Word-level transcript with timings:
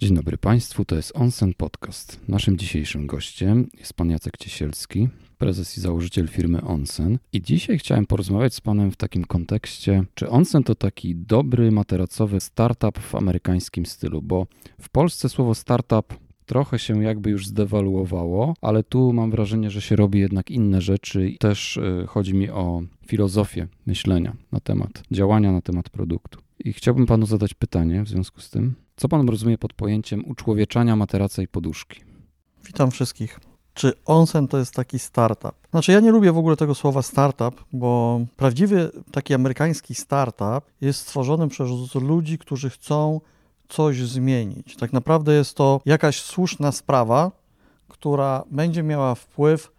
Dzień 0.00 0.14
dobry 0.14 0.38
Państwu, 0.38 0.84
to 0.84 0.96
jest 0.96 1.12
Onsen 1.16 1.54
Podcast. 1.54 2.20
Naszym 2.28 2.58
dzisiejszym 2.58 3.06
gościem 3.06 3.68
jest 3.78 3.94
pan 3.94 4.10
Jacek 4.10 4.36
Ciesielski, 4.36 5.08
prezes 5.38 5.78
i 5.78 5.80
założyciel 5.80 6.28
firmy 6.28 6.62
Onsen. 6.62 7.18
I 7.32 7.42
dzisiaj 7.42 7.78
chciałem 7.78 8.06
porozmawiać 8.06 8.54
z 8.54 8.60
panem 8.60 8.90
w 8.90 8.96
takim 8.96 9.24
kontekście, 9.24 10.04
czy 10.14 10.28
Onsen 10.30 10.62
to 10.62 10.74
taki 10.74 11.16
dobry 11.16 11.70
materacowy 11.70 12.40
startup 12.40 12.98
w 12.98 13.14
amerykańskim 13.14 13.86
stylu, 13.86 14.22
bo 14.22 14.46
w 14.80 14.88
Polsce 14.90 15.28
słowo 15.28 15.54
startup 15.54 16.14
trochę 16.46 16.78
się 16.78 17.02
jakby 17.02 17.30
już 17.30 17.46
zdewaluowało, 17.46 18.54
ale 18.60 18.82
tu 18.82 19.12
mam 19.12 19.30
wrażenie, 19.30 19.70
że 19.70 19.80
się 19.80 19.96
robi 19.96 20.18
jednak 20.18 20.50
inne 20.50 20.80
rzeczy 20.80 21.28
i 21.28 21.38
też 21.38 21.76
y, 21.76 22.04
chodzi 22.08 22.34
mi 22.34 22.50
o 22.50 22.82
filozofię 23.06 23.68
myślenia 23.86 24.36
na 24.52 24.60
temat 24.60 25.02
działania, 25.10 25.52
na 25.52 25.60
temat 25.60 25.90
produktu. 25.90 26.40
I 26.64 26.72
chciałbym 26.72 27.06
panu 27.06 27.26
zadać 27.26 27.54
pytanie 27.54 28.02
w 28.02 28.08
związku 28.08 28.40
z 28.40 28.50
tym. 28.50 28.74
Co 28.98 29.08
pan 29.08 29.28
rozumie 29.28 29.58
pod 29.58 29.72
pojęciem 29.72 30.24
uczłowieczania 30.26 30.96
materaca 30.96 31.42
i 31.42 31.48
poduszki? 31.48 32.00
Witam 32.64 32.90
wszystkich. 32.90 33.40
Czy 33.74 33.92
onsen 34.04 34.48
to 34.48 34.58
jest 34.58 34.74
taki 34.74 34.98
startup? 34.98 35.52
Znaczy, 35.70 35.92
ja 35.92 36.00
nie 36.00 36.10
lubię 36.10 36.32
w 36.32 36.38
ogóle 36.38 36.56
tego 36.56 36.74
słowa 36.74 37.02
startup, 37.02 37.64
bo 37.72 38.20
prawdziwy 38.36 38.90
taki 39.12 39.34
amerykański 39.34 39.94
startup 39.94 40.64
jest 40.80 41.00
stworzony 41.00 41.48
przez 41.48 41.94
ludzi, 41.94 42.38
którzy 42.38 42.70
chcą 42.70 43.20
coś 43.68 43.96
zmienić. 43.96 44.76
Tak 44.76 44.92
naprawdę 44.92 45.34
jest 45.34 45.54
to 45.54 45.80
jakaś 45.86 46.22
słuszna 46.22 46.72
sprawa, 46.72 47.32
która 47.88 48.44
będzie 48.50 48.82
miała 48.82 49.14
wpływ 49.14 49.72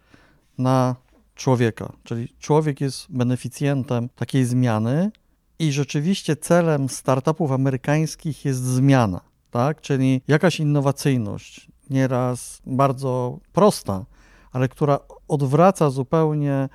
na 0.58 0.96
człowieka. 1.36 1.92
Czyli 2.04 2.34
człowiek 2.40 2.82
jest 2.82 3.06
beneficjentem 3.10 4.10
takiej 4.16 4.46
zmiany, 4.46 5.12
i 5.60 5.72
rzeczywiście 5.72 6.36
celem 6.36 6.90
startupów 6.90 7.52
amerykańskich 7.52 8.46
jest 8.46 8.64
zmiana, 8.64 9.22
tak? 9.52 9.82
czyli 9.82 10.22
jakaś 10.28 10.60
innowacyjność, 10.60 11.68
nieraz 11.90 12.62
bardzo 12.66 13.40
prosta, 13.54 14.06
ale 14.52 14.70
która 14.70 15.00
odwraca 15.28 15.90
zupełnie 15.90 16.70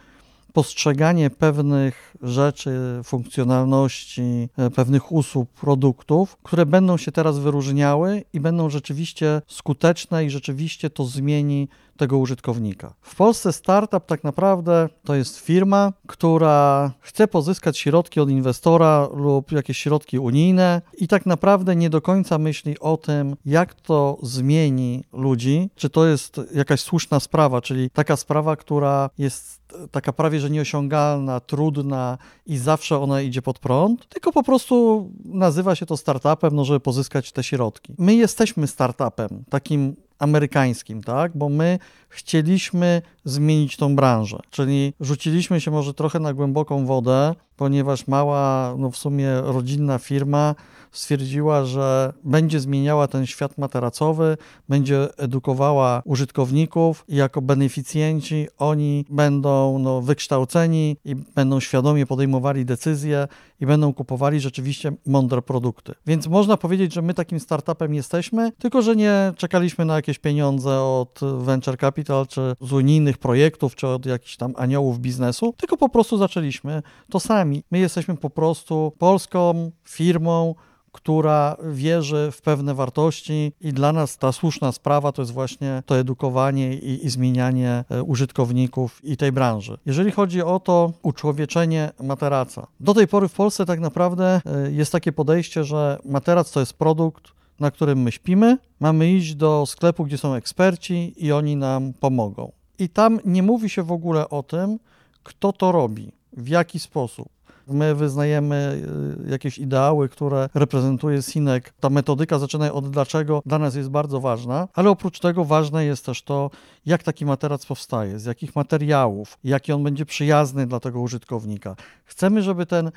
postrzeganie 0.52 1.30
pewnych 1.30 2.16
rzeczy, 2.22 3.00
funkcjonalności, 3.04 4.48
e, 4.56 4.70
pewnych 4.70 5.12
usług, 5.12 5.50
produktów, 5.50 6.36
które 6.42 6.66
będą 6.66 6.96
się 6.96 7.12
teraz 7.12 7.38
wyróżniały 7.38 8.24
i 8.32 8.40
będą 8.40 8.70
rzeczywiście 8.70 9.42
skuteczne 9.48 10.24
i 10.24 10.30
rzeczywiście 10.30 10.90
to 10.90 11.04
zmieni 11.04 11.68
tego 11.96 12.18
użytkownika. 12.18 12.94
W 13.00 13.16
Polsce 13.16 13.52
startup 13.52 14.06
tak 14.06 14.24
naprawdę 14.24 14.88
to 15.04 15.14
jest 15.14 15.38
firma, 15.38 15.92
która 16.06 16.90
chce 17.00 17.28
pozyskać 17.28 17.78
środki 17.78 18.20
od 18.20 18.30
inwestora 18.30 19.08
lub 19.14 19.52
jakieś 19.52 19.78
środki 19.78 20.18
unijne 20.18 20.82
i 20.98 21.08
tak 21.08 21.26
naprawdę 21.26 21.76
nie 21.76 21.90
do 21.90 22.00
końca 22.00 22.38
myśli 22.38 22.78
o 22.78 22.96
tym, 22.96 23.36
jak 23.44 23.74
to 23.74 24.18
zmieni 24.22 25.04
ludzi, 25.12 25.70
czy 25.74 25.90
to 25.90 26.06
jest 26.06 26.40
jakaś 26.54 26.80
słuszna 26.80 27.20
sprawa, 27.20 27.60
czyli 27.60 27.90
taka 27.90 28.16
sprawa, 28.16 28.56
która 28.56 29.10
jest 29.18 29.64
taka 29.90 30.12
prawie 30.12 30.40
że 30.40 30.50
nieosiągalna, 30.50 31.40
trudna 31.40 32.18
i 32.46 32.58
zawsze 32.58 32.98
ona 32.98 33.20
idzie 33.20 33.42
pod 33.42 33.58
prąd, 33.58 34.08
tylko 34.08 34.32
po 34.32 34.42
prostu 34.42 35.10
nazywa 35.24 35.74
się 35.74 35.86
to 35.86 35.96
startupem, 35.96 36.56
no 36.56 36.64
żeby 36.64 36.80
pozyskać 36.80 37.32
te 37.32 37.42
środki. 37.42 37.94
My 37.98 38.14
jesteśmy 38.14 38.66
startupem, 38.66 39.44
takim 39.50 39.96
amerykańskim, 40.24 41.02
tak? 41.02 41.36
Bo 41.36 41.48
my 41.48 41.78
chcieliśmy 42.08 43.02
zmienić 43.24 43.76
tą 43.76 43.96
branżę, 43.96 44.38
czyli 44.50 44.92
rzuciliśmy 45.00 45.60
się 45.60 45.70
może 45.70 45.94
trochę 45.94 46.20
na 46.20 46.34
głęboką 46.34 46.86
wodę, 46.86 47.34
ponieważ 47.56 48.06
mała, 48.06 48.74
no 48.78 48.90
w 48.90 48.96
sumie 48.96 49.40
rodzinna 49.40 49.98
firma 49.98 50.54
stwierdziła, 50.92 51.64
że 51.64 52.12
będzie 52.24 52.60
zmieniała 52.60 53.08
ten 53.08 53.26
świat 53.26 53.58
materacowy, 53.58 54.36
będzie 54.68 55.18
edukowała 55.18 56.02
użytkowników 56.04 57.04
i 57.08 57.16
jako 57.16 57.42
beneficjenci 57.42 58.48
oni 58.58 59.04
będą 59.10 59.78
no, 59.78 60.00
wykształceni 60.00 60.96
i 61.04 61.14
będą 61.14 61.60
świadomie 61.60 62.06
podejmowali 62.06 62.64
decyzje 62.64 63.28
i 63.60 63.66
będą 63.66 63.94
kupowali 63.94 64.40
rzeczywiście 64.40 64.92
mądre 65.06 65.42
produkty. 65.42 65.94
Więc 66.06 66.26
można 66.26 66.56
powiedzieć, 66.56 66.94
że 66.94 67.02
my 67.02 67.14
takim 67.14 67.40
startupem 67.40 67.94
jesteśmy, 67.94 68.52
tylko 68.52 68.82
że 68.82 68.96
nie 68.96 69.32
czekaliśmy 69.36 69.84
na 69.84 69.96
jakieś 69.96 70.18
pieniądze 70.18 70.80
od 70.80 71.20
venture 71.38 71.78
capital, 71.78 72.26
czy 72.26 72.56
z 72.60 72.72
unijnych 72.72 73.18
projektów, 73.18 73.74
czy 73.74 73.86
od 73.86 74.06
jakichś 74.06 74.36
tam 74.36 74.54
aniołów 74.56 74.98
biznesu, 74.98 75.54
tylko 75.56 75.76
po 75.76 75.88
prostu 75.88 76.16
zaczęliśmy 76.16 76.82
to 77.10 77.20
sami. 77.20 77.64
My 77.70 77.78
jesteśmy 77.78 78.16
po 78.16 78.30
prostu 78.30 78.92
polską 78.98 79.70
firmą, 79.84 80.54
która 80.94 81.56
wierzy 81.72 82.28
w 82.32 82.42
pewne 82.42 82.74
wartości 82.74 83.52
i 83.60 83.72
dla 83.72 83.92
nas 83.92 84.18
ta 84.18 84.32
słuszna 84.32 84.72
sprawa 84.72 85.12
to 85.12 85.22
jest 85.22 85.32
właśnie 85.32 85.82
to 85.86 85.98
edukowanie 85.98 86.74
i, 86.74 87.06
i 87.06 87.10
zmienianie 87.10 87.84
e, 87.90 88.02
użytkowników 88.02 89.04
i 89.04 89.16
tej 89.16 89.32
branży. 89.32 89.78
Jeżeli 89.86 90.10
chodzi 90.10 90.42
o 90.42 90.60
to 90.60 90.92
uczłowieczenie 91.02 91.92
materaca, 92.02 92.66
do 92.80 92.94
tej 92.94 93.08
pory 93.08 93.28
w 93.28 93.32
Polsce 93.32 93.66
tak 93.66 93.80
naprawdę 93.80 94.40
e, 94.46 94.70
jest 94.70 94.92
takie 94.92 95.12
podejście, 95.12 95.64
że 95.64 95.98
materac 96.04 96.50
to 96.52 96.60
jest 96.60 96.72
produkt, 96.72 97.24
na 97.60 97.70
którym 97.70 98.02
my 98.02 98.12
śpimy, 98.12 98.58
mamy 98.80 99.12
iść 99.12 99.34
do 99.34 99.64
sklepu, 99.66 100.04
gdzie 100.04 100.18
są 100.18 100.34
eksperci 100.34 101.14
i 101.16 101.32
oni 101.32 101.56
nam 101.56 101.92
pomogą. 101.92 102.52
I 102.78 102.88
tam 102.88 103.20
nie 103.24 103.42
mówi 103.42 103.70
się 103.70 103.82
w 103.82 103.92
ogóle 103.92 104.28
o 104.28 104.42
tym, 104.42 104.78
kto 105.22 105.52
to 105.52 105.72
robi, 105.72 106.12
w 106.32 106.48
jaki 106.48 106.78
sposób. 106.78 107.28
My 107.68 107.94
wyznajemy 107.94 108.82
y, 109.26 109.30
jakieś 109.30 109.58
ideały, 109.58 110.08
które 110.08 110.48
reprezentuje 110.54 111.22
Sinek. 111.22 111.74
Ta 111.80 111.90
metodyka 111.90 112.38
zaczyna 112.38 112.72
od 112.72 112.90
dlaczego 112.90 113.42
dla 113.46 113.58
nas 113.58 113.74
jest 113.74 113.90
bardzo 113.90 114.20
ważna, 114.20 114.68
ale 114.74 114.90
oprócz 114.90 115.20
tego 115.20 115.44
ważne 115.44 115.84
jest 115.84 116.06
też 116.06 116.22
to, 116.22 116.50
jak 116.86 117.02
taki 117.02 117.26
materac 117.26 117.66
powstaje, 117.66 118.18
z 118.18 118.24
jakich 118.24 118.56
materiałów, 118.56 119.38
jaki 119.44 119.72
on 119.72 119.82
będzie 119.82 120.06
przyjazny 120.06 120.66
dla 120.66 120.80
tego 120.80 121.00
użytkownika. 121.00 121.76
Chcemy, 122.04 122.42
żeby 122.42 122.66
ten 122.66 122.86
y, 122.86 122.92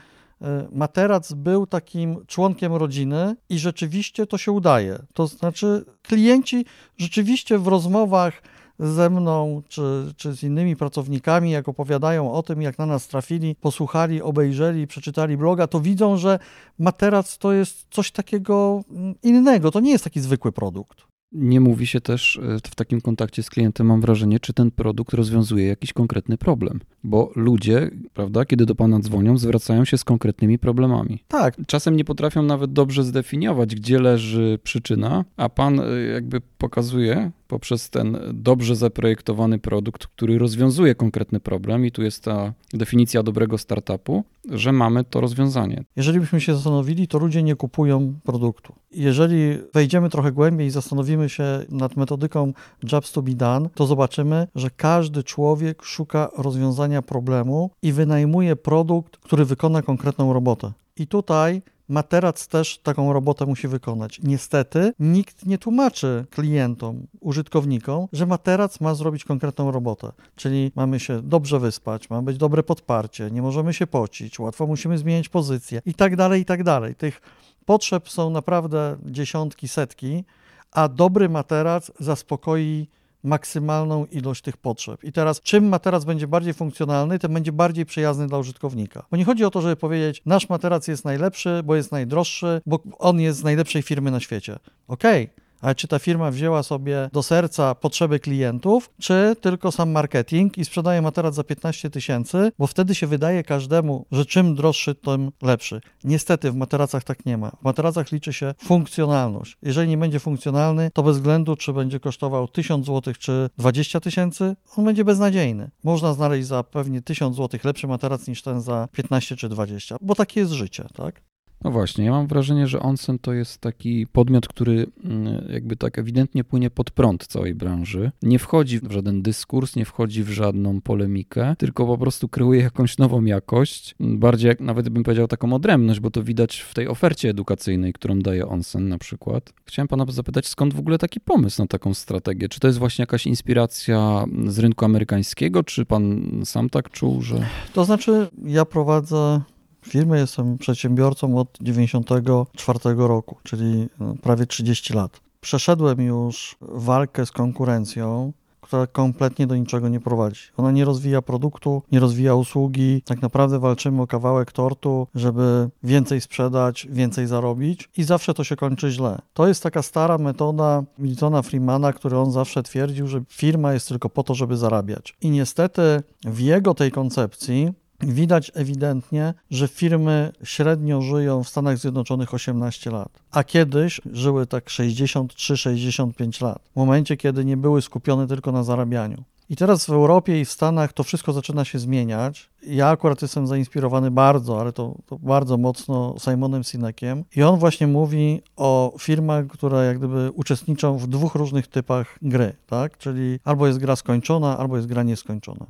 materac 0.72 1.34
był 1.34 1.68
takim 1.68 2.26
członkiem 2.26 2.76
rodziny 2.76 3.36
i 3.50 3.60
rzeczywiście 3.60 4.28
to 4.28 4.38
się 4.38 4.52
udaje. 4.52 5.00
To 5.14 5.28
znaczy, 5.28 5.86
klienci 6.04 6.66
rzeczywiście 6.98 7.58
w 7.58 7.68
rozmowach 7.68 8.42
ze 8.80 9.10
mną 9.10 9.62
czy, 9.68 10.14
czy 10.18 10.36
z 10.36 10.44
innymi 10.44 10.76
pracownikami, 10.76 11.52
jak 11.52 11.70
opowiadają 11.70 12.32
o 12.32 12.44
tym, 12.44 12.62
jak 12.62 12.78
na 12.78 12.86
nas 12.86 13.08
trafili, 13.08 13.56
posłuchali, 13.56 14.22
obejrzeli, 14.22 14.88
przeczytali 14.88 15.38
bloga, 15.38 15.68
to 15.68 15.82
widzą, 15.82 16.18
że 16.18 16.40
materac 16.80 17.38
to 17.38 17.54
jest 17.54 17.88
coś 17.90 18.12
takiego 18.12 18.84
innego. 19.24 19.72
To 19.72 19.80
nie 19.80 19.92
jest 19.92 20.04
taki 20.04 20.20
zwykły 20.20 20.52
produkt. 20.52 21.08
Nie 21.32 21.60
mówi 21.60 21.88
się 21.88 22.02
też 22.02 22.40
e, 22.44 22.58
w 22.72 22.76
takim 22.76 23.02
kontakcie 23.02 23.44
z 23.44 23.50
klientem, 23.50 23.88
mam 23.88 24.02
wrażenie, 24.02 24.40
czy 24.40 24.54
ten 24.54 24.72
produkt 24.72 25.14
rozwiązuje 25.14 25.68
jakiś 25.68 25.94
konkretny 25.94 26.38
problem. 26.38 26.80
Bo 27.04 27.32
ludzie, 27.36 27.92
prawda, 28.14 28.46
kiedy 28.46 28.66
do 28.66 28.76
pana 28.76 29.00
dzwonią, 29.00 29.38
zwracają 29.38 29.86
się 29.86 29.98
z 29.98 30.04
konkretnymi 30.04 30.60
problemami. 30.60 31.24
Tak. 31.28 31.58
Czasem 31.68 31.96
nie 31.96 32.06
potrafią 32.06 32.44
nawet 32.44 32.74
dobrze 32.74 33.04
zdefiniować, 33.04 33.76
gdzie 33.76 34.00
leży 34.00 34.60
przyczyna, 34.64 35.26
a 35.38 35.50
pan 35.50 35.80
e, 35.80 36.00
jakby 36.14 36.42
pokazuje 36.58 37.32
poprzez 37.48 37.90
ten 37.90 38.18
dobrze 38.34 38.76
zaprojektowany 38.76 39.60
produkt, 39.60 40.08
który 40.08 40.38
rozwiązuje 40.38 40.96
konkretny 40.96 41.40
problem, 41.40 41.86
i 41.86 41.92
tu 41.92 42.04
jest 42.04 42.24
ta 42.24 42.54
definicja 42.74 43.24
dobrego 43.24 43.58
startupu, 43.58 44.24
że 44.50 44.72
mamy 44.72 45.04
to 45.04 45.22
rozwiązanie. 45.22 45.84
Jeżeli 45.96 46.20
byśmy 46.20 46.42
się 46.42 46.56
zastanowili, 46.56 47.08
to 47.08 47.20
ludzie 47.20 47.44
nie 47.44 47.56
kupują 47.56 48.14
produktu. 48.24 48.74
Jeżeli 48.92 49.58
wejdziemy 49.74 50.10
trochę 50.10 50.32
głębiej 50.32 50.68
i 50.68 50.72
zastanowimy 50.72 51.30
się 51.30 51.44
nad 51.70 51.98
metodyką 51.98 52.54
Jobs 52.92 53.12
to 53.12 53.22
be 53.22 53.34
done, 53.34 53.70
to 53.76 53.86
zobaczymy, 53.86 54.48
że 54.56 54.70
każdy 54.70 55.24
człowiek 55.24 55.84
szuka 55.84 56.30
rozwiązania 56.38 57.02
problemu 57.02 57.72
i 57.82 57.94
wynajmuje 57.94 58.56
produkt, 58.56 59.18
który 59.18 59.46
wykona 59.46 59.82
konkretną 59.82 60.34
robotę. 60.34 60.72
I 60.98 61.08
tutaj 61.08 61.62
materac 61.90 62.48
też 62.48 62.78
taką 62.78 63.14
robotę 63.14 63.46
musi 63.46 63.68
wykonać. 63.68 64.20
Niestety 64.24 64.94
nikt 65.00 65.46
nie 65.46 65.58
tłumaczy 65.58 66.26
klientom, 66.30 67.08
użytkownikom, 67.20 68.08
że 68.14 68.26
materac 68.26 68.82
ma 68.82 68.96
zrobić 68.96 69.24
konkretną 69.24 69.72
robotę. 69.72 70.12
Czyli 70.36 70.72
mamy 70.76 71.00
się 71.00 71.22
dobrze 71.22 71.60
wyspać, 71.60 72.10
ma 72.10 72.22
być 72.22 72.38
dobre 72.38 72.64
podparcie, 72.64 73.32
nie 73.32 73.42
możemy 73.42 73.74
się 73.74 73.88
pocić, 73.88 74.40
łatwo 74.40 74.68
musimy 74.68 74.98
zmieniać 74.98 75.30
pozycję 75.30 75.82
i 75.86 75.94
tak 75.94 76.16
dalej, 76.16 76.42
i 76.42 76.46
tak 76.46 76.64
dalej. 76.64 76.96
Tych 76.96 77.22
potrzeb 77.66 78.10
są 78.10 78.30
naprawdę 78.30 78.98
dziesiątki, 79.06 79.68
setki, 79.68 80.24
a 80.72 80.88
dobry 80.88 81.30
materac 81.30 81.92
zaspokoi 82.00 82.88
maksymalną 83.24 84.06
ilość 84.06 84.42
tych 84.42 84.58
potrzeb. 84.58 85.04
I 85.04 85.12
teraz, 85.12 85.42
czym 85.42 85.68
materac 85.68 86.06
będzie 86.06 86.28
bardziej 86.28 86.54
funkcjonalny, 86.54 87.20
tym 87.20 87.34
będzie 87.34 87.52
bardziej 87.52 87.86
przyjazny 87.86 88.28
dla 88.28 88.38
użytkownika. 88.38 89.06
Bo 89.12 89.18
nie 89.18 89.26
chodzi 89.26 89.46
o 89.46 89.52
to, 89.52 89.62
żeby 89.62 89.76
powiedzieć, 89.76 90.22
nasz 90.26 90.50
materac 90.50 90.88
jest 90.88 91.06
najlepszy, 91.06 91.62
bo 91.66 91.76
jest 91.76 91.92
najdroższy, 91.92 92.62
bo 92.66 92.84
on 92.98 93.20
jest 93.20 93.40
z 93.40 93.44
najlepszej 93.44 93.82
firmy 93.82 94.12
na 94.12 94.20
świecie. 94.20 94.60
Okej, 94.88 95.24
okay 95.24 95.47
ale 95.62 95.76
czy 95.76 95.88
ta 95.88 96.00
firma 96.00 96.32
wzięła 96.32 96.64
sobie 96.64 97.10
do 97.14 97.24
serca 97.24 97.76
potrzeby 97.76 98.20
klientów, 98.20 98.90
czy 99.02 99.36
tylko 99.42 99.72
sam 99.72 99.92
marketing 99.92 100.58
i 100.58 100.66
sprzedaje 100.66 101.02
materac 101.02 101.36
za 101.36 101.44
15 101.44 101.90
tysięcy, 101.90 102.52
bo 102.60 102.68
wtedy 102.68 102.96
się 102.96 103.08
wydaje 103.08 103.44
każdemu, 103.44 104.06
że 104.12 104.26
czym 104.26 104.56
droższy, 104.56 104.96
tym 104.96 105.32
lepszy. 105.42 105.82
Niestety 106.04 106.52
w 106.52 106.56
materacach 106.56 107.04
tak 107.04 107.26
nie 107.26 107.38
ma. 107.38 107.50
W 107.50 107.64
materacach 107.64 108.12
liczy 108.12 108.34
się 108.34 108.54
funkcjonalność. 108.64 109.58
Jeżeli 109.62 109.90
nie 109.90 109.98
będzie 109.98 110.20
funkcjonalny, 110.20 110.92
to 110.94 111.04
bez 111.04 111.18
względu, 111.18 111.56
czy 111.56 111.74
będzie 111.74 112.00
kosztował 112.00 112.48
1000 112.48 112.86
zł, 112.86 113.14
czy 113.20 113.50
20 113.58 114.00
tysięcy, 114.00 114.56
on 114.78 114.86
będzie 114.86 115.06
beznadziejny. 115.06 115.70
Można 115.84 116.14
znaleźć 116.14 116.48
za 116.48 116.64
pewnie 116.64 117.02
1000 117.02 117.36
zł 117.36 117.60
lepszy 117.64 117.88
materac 117.88 118.28
niż 118.28 118.42
ten 118.42 118.62
za 118.62 118.88
15 118.92 119.36
czy 119.36 119.50
20, 119.50 119.96
bo 120.02 120.16
takie 120.16 120.40
jest 120.40 120.52
życie, 120.52 120.88
tak? 120.94 121.27
No 121.64 121.72
właśnie, 121.72 122.06
ja 122.06 122.12
mam 122.12 122.28
wrażenie, 122.28 122.68
że 122.68 122.80
Onsen 122.80 123.20
to 123.20 123.34
jest 123.34 123.62
taki 123.62 124.08
podmiot, 124.08 124.48
który 124.48 124.88
mm, 125.04 125.48
jakby 125.50 125.76
tak 125.76 126.00
ewidentnie 126.00 126.44
płynie 126.44 126.70
pod 126.70 126.92
prąd 126.92 127.28
całej 127.28 127.56
branży. 127.56 128.12
Nie 128.22 128.40
wchodzi 128.40 128.80
w 128.80 128.92
żaden 128.92 129.22
dyskurs, 129.22 129.76
nie 129.76 129.86
wchodzi 129.86 130.24
w 130.24 130.30
żadną 130.30 130.82
polemikę, 130.82 131.56
tylko 131.58 131.86
po 131.86 131.98
prostu 131.98 132.30
kreuje 132.30 132.62
jakąś 132.62 132.98
nową 132.98 133.26
jakość, 133.26 133.96
bardziej 134.00 134.48
jak 134.48 134.60
nawet 134.60 134.90
bym 134.90 135.04
powiedział 135.04 135.28
taką 135.28 135.54
odrębność, 135.54 136.00
bo 136.00 136.12
to 136.12 136.24
widać 136.24 136.60
w 136.60 136.74
tej 136.74 136.88
ofercie 136.88 137.30
edukacyjnej, 137.30 137.94
którą 137.94 138.20
daje 138.20 138.48
Onsen 138.48 138.90
na 138.90 138.98
przykład. 138.98 139.54
Chciałem 139.66 139.88
pana 139.88 140.06
zapytać, 140.10 140.48
skąd 140.48 140.74
w 140.74 140.80
ogóle 140.80 140.98
taki 140.98 141.20
pomysł 141.20 141.62
na 141.62 141.68
taką 141.68 141.94
strategię? 141.94 142.50
Czy 142.50 142.60
to 142.60 142.68
jest 142.68 142.80
właśnie 142.80 143.04
jakaś 143.04 143.28
inspiracja 143.28 144.26
z 144.48 144.60
rynku 144.60 144.86
amerykańskiego, 144.86 145.64
czy 145.64 145.86
pan 145.86 146.32
sam 146.46 146.70
tak 146.70 146.90
czuł, 146.90 147.22
że... 147.22 147.46
To 147.74 147.86
znaczy, 147.86 148.28
ja 148.46 148.66
prowadzę 148.66 149.42
firmy, 149.88 150.18
jestem 150.20 150.58
przedsiębiorcą 150.58 151.38
od 151.38 151.58
94 151.62 152.80
roku, 152.98 153.38
czyli 153.44 153.90
no, 154.00 154.16
prawie 154.22 154.46
30 154.46 154.94
lat. 154.94 155.20
Przeszedłem 155.42 156.02
już 156.02 156.56
walkę 156.62 157.26
z 157.26 157.32
konkurencją, 157.32 158.34
która 158.68 158.88
kompletnie 158.88 159.48
do 159.48 159.56
niczego 159.56 159.90
nie 159.90 160.00
prowadzi. 160.00 160.42
Ona 160.58 160.72
nie 160.72 160.86
rozwija 160.86 161.22
produktu, 161.22 161.82
nie 161.92 162.00
rozwija 162.00 162.36
usługi. 162.36 163.02
Tak 163.02 163.22
naprawdę 163.22 163.60
walczymy 163.60 164.02
o 164.02 164.08
kawałek 164.08 164.52
tortu, 164.52 165.08
żeby 165.16 165.70
więcej 165.84 166.22
sprzedać, 166.22 166.88
więcej 166.90 167.28
zarobić 167.28 167.90
i 167.98 168.04
zawsze 168.04 168.34
to 168.34 168.44
się 168.44 168.56
kończy 168.56 168.92
źle. 168.92 169.20
To 169.34 169.48
jest 169.48 169.64
taka 169.64 169.82
stara 169.82 170.18
metoda 170.18 170.84
Miltona 171.00 171.42
Freemana, 171.42 171.94
który 171.94 172.18
on 172.18 172.32
zawsze 172.32 172.64
twierdził, 172.64 173.08
że 173.08 173.22
firma 173.30 173.74
jest 173.74 173.88
tylko 173.88 174.10
po 174.10 174.24
to, 174.24 174.36
żeby 174.36 174.58
zarabiać. 174.58 175.16
I 175.22 175.30
niestety 175.30 175.82
w 176.26 176.40
jego 176.40 176.74
tej 176.74 176.92
koncepcji 176.92 177.74
Widać 178.00 178.52
ewidentnie, 178.56 179.34
że 179.52 179.68
firmy 179.68 180.32
średnio 180.44 181.02
żyją 181.02 181.44
w 181.44 181.50
Stanach 181.50 181.78
Zjednoczonych 181.78 182.34
18 182.34 182.92
lat, 182.92 183.10
a 183.32 183.44
kiedyś 183.44 184.02
żyły 184.12 184.48
tak 184.48 184.66
63-65 184.66 186.44
lat, 186.44 186.70
w 186.74 186.76
momencie, 186.76 187.18
kiedy 187.18 187.46
nie 187.46 187.58
były 187.58 187.82
skupione 187.82 188.28
tylko 188.28 188.52
na 188.52 188.64
zarabianiu. 188.64 189.24
I 189.50 189.56
teraz 189.56 189.86
w 189.86 189.90
Europie 189.90 190.42
i 190.42 190.46
w 190.46 190.52
Stanach 190.52 190.94
to 190.94 191.04
wszystko 191.04 191.34
zaczyna 191.34 191.66
się 191.66 191.80
zmieniać. 191.80 192.50
Ja 192.68 192.88
akurat 192.90 193.22
jestem 193.22 193.48
zainspirowany 193.48 194.12
bardzo, 194.12 194.62
ale 194.62 194.74
to, 194.74 194.96
to, 195.06 195.20
bardzo 195.20 195.58
mocno 195.58 196.16
Simonem 196.24 196.64
Sinekiem. 196.64 197.24
I 197.36 197.44
on 197.44 197.60
właśnie 197.60 197.88
mówi 197.88 198.42
o 198.56 198.94
firmach, 199.00 199.48
które 199.48 199.86
jak 199.86 199.98
gdyby 199.98 200.32
uczestniczą 200.32 200.98
w 200.98 201.08
dwóch 201.08 201.36
różnych 201.36 201.68
typach 201.68 202.18
gry, 202.22 202.56
tak? 202.68 202.98
Czyli 202.98 203.40
albo 203.44 203.68
jest 203.68 203.80
gra 203.80 203.96
skończona, 203.96 204.58
albo 204.58 204.76
jest 204.76 204.88
gra 204.88 205.04
nieskończona. 205.04 205.66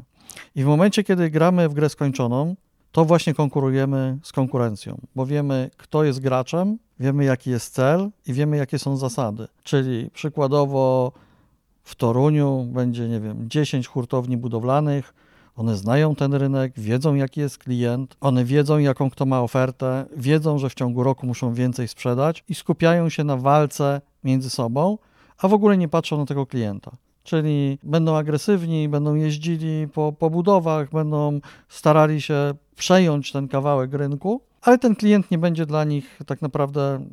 I 0.55 0.63
w 0.63 0.65
momencie, 0.65 1.03
kiedy 1.03 1.29
gramy 1.29 1.69
w 1.69 1.73
grę 1.73 1.89
skończoną, 1.89 2.55
to 2.91 3.05
właśnie 3.05 3.33
konkurujemy 3.33 4.17
z 4.23 4.31
konkurencją, 4.31 5.01
bo 5.15 5.25
wiemy, 5.25 5.69
kto 5.77 6.03
jest 6.03 6.19
graczem, 6.19 6.77
wiemy, 6.99 7.23
jaki 7.23 7.49
jest 7.49 7.73
cel 7.73 8.09
i 8.27 8.33
wiemy, 8.33 8.57
jakie 8.57 8.79
są 8.79 8.97
zasady. 8.97 9.47
Czyli 9.63 10.09
przykładowo 10.13 11.11
w 11.83 11.95
Toruniu 11.95 12.67
będzie, 12.71 13.07
nie 13.07 13.19
wiem, 13.19 13.49
10 13.49 13.87
hurtowni 13.87 14.37
budowlanych, 14.37 15.13
one 15.55 15.77
znają 15.77 16.15
ten 16.15 16.33
rynek, 16.33 16.73
wiedzą, 16.77 17.15
jaki 17.15 17.39
jest 17.39 17.57
klient, 17.57 18.17
one 18.21 18.45
wiedzą, 18.45 18.77
jaką 18.77 19.09
kto 19.09 19.25
ma 19.25 19.41
ofertę, 19.41 20.05
wiedzą, 20.17 20.59
że 20.59 20.69
w 20.69 20.73
ciągu 20.73 21.03
roku 21.03 21.25
muszą 21.25 21.53
więcej 21.53 21.87
sprzedać 21.87 22.43
i 22.49 22.55
skupiają 22.55 23.09
się 23.09 23.23
na 23.23 23.37
walce 23.37 24.01
między 24.23 24.49
sobą, 24.49 24.97
a 25.37 25.47
w 25.47 25.53
ogóle 25.53 25.77
nie 25.77 25.87
patrzą 25.87 26.17
na 26.17 26.25
tego 26.25 26.45
klienta 26.45 26.91
czyli 27.27 27.79
będą 27.83 28.15
agresywni, 28.15 28.89
będą 28.89 29.15
jeździli 29.15 29.87
po, 29.87 30.13
po 30.19 30.29
budowach, 30.29 30.89
będą 30.89 31.39
starali 31.69 32.21
się 32.21 32.53
przejąć 32.75 33.31
ten 33.31 33.47
kawałek 33.47 33.93
rynku, 33.93 34.41
ale 34.61 34.77
ten 34.77 34.95
klient 34.95 35.31
nie 35.31 35.37
będzie 35.37 35.65
dla 35.65 35.83
nich 35.83 36.19
tak 36.25 36.41
naprawdę 36.41 37.05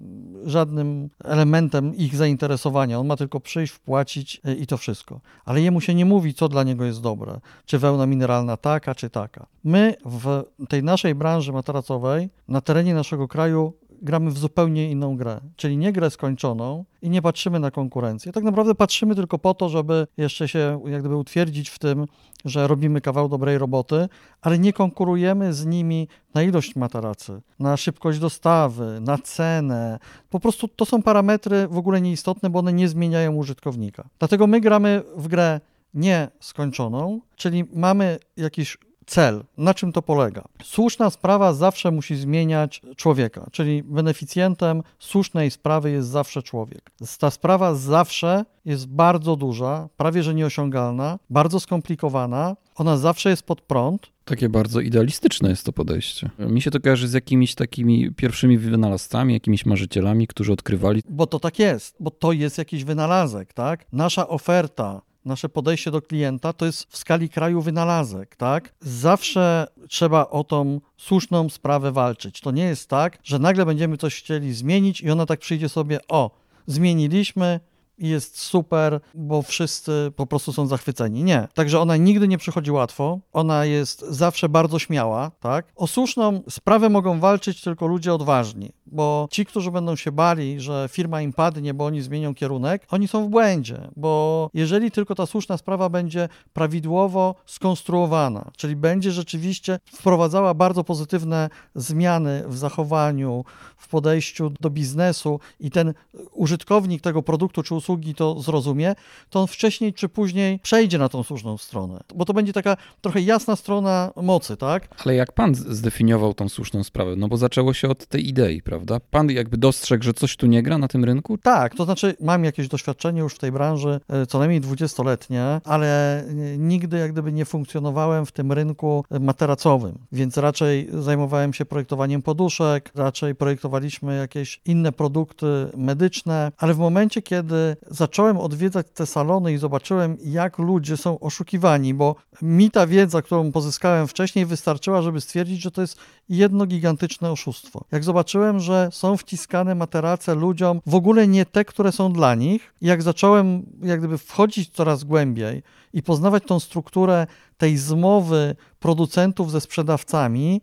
żadnym 0.45 1.11
elementem 1.25 1.95
ich 1.95 2.17
zainteresowania. 2.17 2.99
On 2.99 3.07
ma 3.07 3.17
tylko 3.17 3.41
przyjść, 3.41 3.73
wpłacić 3.73 4.41
e, 4.45 4.55
i 4.55 4.67
to 4.67 4.77
wszystko. 4.77 5.21
Ale 5.45 5.61
jemu 5.61 5.81
się 5.81 5.95
nie 5.95 6.05
mówi, 6.05 6.35
co 6.35 6.49
dla 6.49 6.63
niego 6.63 6.85
jest 6.85 7.01
dobre. 7.01 7.41
Czy 7.67 7.79
wełna 7.79 8.07
mineralna 8.07 8.57
taka, 8.57 8.95
czy 8.95 9.11
taka. 9.11 9.47
My 9.65 9.95
w 10.05 10.43
tej 10.69 10.83
naszej 10.83 11.15
branży 11.15 11.53
materacowej 11.53 12.29
na 12.49 12.61
terenie 12.61 12.95
naszego 12.95 13.29
kraju 13.29 13.73
gramy 14.05 14.31
w 14.31 14.39
zupełnie 14.39 14.91
inną 14.91 15.17
grę, 15.17 15.41
czyli 15.57 15.77
nie 15.77 15.93
grę 15.93 16.11
skończoną 16.11 16.85
i 17.03 17.11
nie 17.11 17.23
patrzymy 17.23 17.61
na 17.61 17.71
konkurencję. 17.71 18.33
Tak 18.33 18.45
naprawdę 18.45 18.75
patrzymy 18.75 19.15
tylko 19.15 19.39
po 19.39 19.55
to, 19.55 19.69
żeby 19.69 20.07
jeszcze 20.17 20.49
się 20.49 20.81
jak 20.87 21.01
gdyby 21.01 21.17
utwierdzić 21.17 21.71
w 21.71 21.79
tym, 21.79 22.07
że 22.45 22.69
robimy 22.69 23.01
kawał 23.01 23.29
dobrej 23.29 23.59
roboty, 23.59 24.09
ale 24.43 24.59
nie 24.59 24.73
konkurujemy 24.73 25.55
z 25.55 25.67
nimi 25.67 26.09
na 26.35 26.43
ilość 26.43 26.77
materacy, 26.77 27.43
na 27.59 27.77
szybkość 27.77 28.19
dostawy, 28.19 28.99
na 29.01 29.19
cenę. 29.19 29.99
Po 30.31 30.41
prostu 30.41 30.69
to 30.69 30.85
są 30.85 31.03
parametry 31.03 31.69
w 31.69 31.79
ogóle 31.79 32.01
nieistotne, 32.01 32.51
bo 32.51 32.59
one 32.59 32.73
nie 32.73 32.89
zmieniają 32.89 33.35
użytkownika. 33.35 34.09
Dlatego 34.19 34.47
my 34.47 34.61
gramy 34.61 35.03
w 35.17 35.29
grę 35.29 35.61
nie 35.95 36.29
skończoną, 36.41 37.21
czyli 37.37 37.65
mamy 37.73 38.19
jakiś 38.37 38.79
cel. 39.07 39.45
Na 39.59 39.75
czym 39.75 39.93
to 39.93 40.03
polega? 40.03 40.45
Słuszna 40.63 41.11
sprawa 41.11 41.53
zawsze 41.53 41.91
musi 41.91 42.17
zmieniać 42.17 42.83
człowieka, 42.97 43.47
czyli 43.53 43.83
beneficjentem 43.83 44.83
słusznej 44.99 45.51
sprawy 45.51 45.91
jest 45.91 46.09
zawsze 46.09 46.43
człowiek. 46.43 46.91
Ta 47.19 47.31
sprawa 47.31 47.75
zawsze 47.75 48.45
jest 48.65 48.87
bardzo 48.87 49.37
duża, 49.37 49.89
prawie 49.97 50.23
że 50.23 50.35
nieosiągalna, 50.35 51.19
bardzo 51.31 51.61
skomplikowana, 51.61 52.57
ona 52.75 52.97
zawsze 52.97 53.31
jest 53.31 53.43
pod 53.43 53.61
prąd. 53.61 54.07
Takie 54.25 54.49
bardzo 54.49 54.81
idealistyczne 54.81 55.51
jest 55.51 55.65
to 55.65 55.73
podejście. 55.73 56.31
Mi 56.39 56.63
się 56.63 56.71
to 56.71 56.81
kojarzy 56.81 57.09
z 57.09 57.13
jakimiś 57.13 57.55
takimi 57.55 58.11
pierwszymi 58.13 58.59
wynalazcami, 58.59 59.35
jakimiś 59.35 59.67
marzycielami, 59.67 60.27
którzy 60.27 60.53
odkrywali. 60.53 61.03
Bo 61.09 61.27
to 61.27 61.41
tak 61.41 61.59
jest, 61.59 61.97
bo 62.01 62.11
to 62.11 62.33
jest 62.33 62.59
jakiś 62.59 62.85
wynalazek, 62.85 63.53
tak? 63.53 63.87
Nasza 63.93 64.29
oferta 64.29 65.03
nasze 65.25 65.49
podejście 65.49 65.91
do 65.91 66.03
klienta 66.03 66.53
to 66.53 66.67
jest 66.67 66.93
w 66.93 66.97
skali 66.97 67.29
kraju 67.29 67.63
wynalazek, 67.63 68.37
tak? 68.37 68.75
Zawsze 68.81 69.67
trzeba 69.89 70.27
o 70.27 70.45
tą 70.45 70.81
słuszną 70.97 71.49
sprawę 71.49 71.93
walczyć. 71.93 72.41
To 72.41 72.51
nie 72.51 72.65
jest 72.65 72.89
tak, 72.89 73.19
że 73.25 73.39
nagle 73.39 73.67
będziemy 73.67 73.97
coś 73.97 74.15
chcieli 74.19 74.55
zmienić 74.55 75.01
i 75.01 75.11
ona 75.11 75.27
tak 75.27 75.41
przyjdzie 75.41 75.69
sobie, 75.69 76.01
o, 76.09 76.31
zmieniliśmy, 76.67 77.61
jest 77.99 78.39
super, 78.39 79.01
bo 79.15 79.43
wszyscy 79.43 80.13
po 80.17 80.27
prostu 80.27 80.53
są 80.53 80.67
zachwyceni. 80.67 81.25
Nie. 81.25 81.49
Także 81.55 81.81
ona 81.81 81.97
nigdy 81.97 82.29
nie 82.29 82.39
przychodzi 82.39 82.71
łatwo, 82.71 83.19
ona 83.33 83.65
jest 83.65 84.01
zawsze 84.01 84.49
bardzo 84.49 84.79
śmiała, 84.79 85.31
tak? 85.41 85.73
O 85.77 85.87
słuszną 85.87 86.43
sprawę 86.51 86.89
mogą 86.89 87.21
walczyć 87.21 87.61
tylko 87.61 87.87
ludzie 87.87 88.15
odważni, 88.15 88.73
bo 88.87 89.29
ci, 89.31 89.47
którzy 89.47 89.71
będą 89.71 89.97
się 89.97 90.13
bali, 90.13 90.61
że 90.61 90.89
firma 90.91 91.23
im 91.23 91.33
padnie, 91.33 91.75
bo 91.75 91.85
oni 91.85 92.03
zmienią 92.03 92.35
kierunek, 92.35 92.87
oni 92.91 93.09
są 93.09 93.27
w 93.27 93.29
błędzie, 93.29 93.89
bo 93.97 94.51
jeżeli 94.55 94.91
tylko 94.91 95.15
ta 95.15 95.27
słuszna 95.27 95.57
sprawa 95.57 95.89
będzie 95.89 96.29
prawidłowo 96.53 97.35
skonstruowana, 97.47 98.51
czyli 98.57 98.77
będzie 98.77 99.13
rzeczywiście 99.13 99.79
wprowadzała 99.93 100.55
bardzo 100.55 100.85
pozytywne 100.85 101.51
zmiany 101.75 102.45
w 102.47 102.57
zachowaniu, 102.57 103.45
w 103.77 103.89
podejściu 103.89 104.51
do 104.61 104.71
biznesu 104.71 105.41
i 105.61 105.71
ten 105.71 105.95
użytkownik 106.33 107.03
tego 107.03 107.23
produktu 107.23 107.63
czy 107.63 107.75
usługi 107.75 107.84
to 108.17 108.41
zrozumie, 108.41 108.95
to 109.31 109.41
on 109.41 109.47
wcześniej 109.47 109.95
czy 109.95 110.09
później 110.09 110.59
przejdzie 110.59 110.99
na 110.99 111.09
tą 111.09 111.23
słuszną 111.23 111.59
stronę, 111.59 112.01
bo 112.15 112.25
to 112.25 112.35
będzie 112.35 112.53
taka 112.53 112.77
trochę 113.01 113.21
jasna 113.21 113.57
strona 113.57 114.13
mocy, 114.17 114.57
tak? 114.57 114.89
Ale 115.05 115.15
jak 115.15 115.33
pan 115.33 115.55
zdefiniował 115.55 116.35
tą 116.35 116.49
słuszną 116.49 116.85
sprawę? 116.85 117.17
No 117.17 117.29
bo 117.29 117.37
zaczęło 117.37 117.75
się 117.75 117.89
od 117.89 118.07
tej 118.07 118.29
idei, 118.29 118.63
prawda? 118.63 119.01
Pan 119.11 119.31
jakby 119.31 119.57
dostrzegł, 119.57 120.05
że 120.05 120.15
coś 120.15 120.37
tu 120.37 120.47
nie 120.47 120.63
gra 120.63 120.79
na 120.79 120.89
tym 120.89 121.05
rynku? 121.05 121.39
Tak, 121.39 121.75
to 121.75 121.85
znaczy 121.85 122.17
mam 122.21 122.45
jakieś 122.45 122.69
doświadczenie 122.69 123.21
już 123.21 123.35
w 123.35 123.39
tej 123.39 123.53
branży, 123.53 124.01
e, 124.09 124.27
co 124.27 124.39
najmniej 124.39 124.61
dwudziestoletnie, 124.61 125.61
ale 125.65 126.21
e, 126.21 126.35
nigdy 126.59 126.99
jak 126.99 127.13
gdyby 127.13 127.33
nie 127.33 127.45
funkcjonowałem 127.45 128.27
w 128.27 128.33
tym 128.33 128.53
rynku 128.53 129.05
materacowym, 129.21 129.99
więc 130.13 130.37
raczej 130.37 130.89
zajmowałem 130.93 131.53
się 131.53 131.65
projektowaniem 131.65 132.23
poduszek, 132.23 132.91
raczej 132.95 133.35
projektowaliśmy 133.35 134.17
jakieś 134.17 134.61
inne 134.65 134.93
produkty 134.93 135.47
medyczne, 135.77 136.53
ale 136.57 136.75
w 136.75 136.79
momencie, 136.79 137.23
kiedy 137.23 137.74
zacząłem 137.87 138.39
odwiedzać 138.39 138.87
te 138.95 139.07
salony 139.07 139.53
i 139.53 139.59
zobaczyłem, 139.59 140.17
jak 140.25 140.59
ludzie 140.59 140.97
są 140.97 141.19
oszukiwani, 141.19 141.95
bo 141.95 142.17
mi 142.43 142.71
ta 142.71 142.87
wiedza, 142.87 143.23
którą 143.23 143.53
pozyskałem 143.53 144.09
wcześniej, 144.09 144.47
wystarczyła, 144.47 145.03
żeby 145.03 145.21
stwierdzić, 145.21 145.63
że 145.63 145.71
to 145.71 145.81
jest 145.81 145.99
jedno 146.29 146.67
gigantyczne 146.67 147.31
oszustwo. 147.31 147.85
Jak 147.93 148.05
zobaczyłem, 148.05 148.61
że 148.61 148.89
są 148.93 149.17
wciskane 149.17 149.75
materace 149.75 150.35
ludziom, 150.35 150.81
w 150.87 150.95
ogóle 150.95 151.29
nie 151.29 151.47
te, 151.47 151.65
które 151.65 151.93
są 151.93 152.13
dla 152.13 152.35
nich, 152.35 152.75
jak 152.81 153.03
zacząłem 153.03 153.67
jak 153.83 153.99
gdyby 153.99 154.19
wchodzić 154.19 154.71
coraz 154.71 155.05
głębiej 155.05 155.63
i 155.93 156.03
poznawać 156.03 156.43
tą 156.47 156.61
strukturę 156.61 157.27
tej 157.57 157.77
zmowy 157.77 158.57
producentów 158.79 159.51
ze 159.51 159.61
sprzedawcami, 159.61 160.63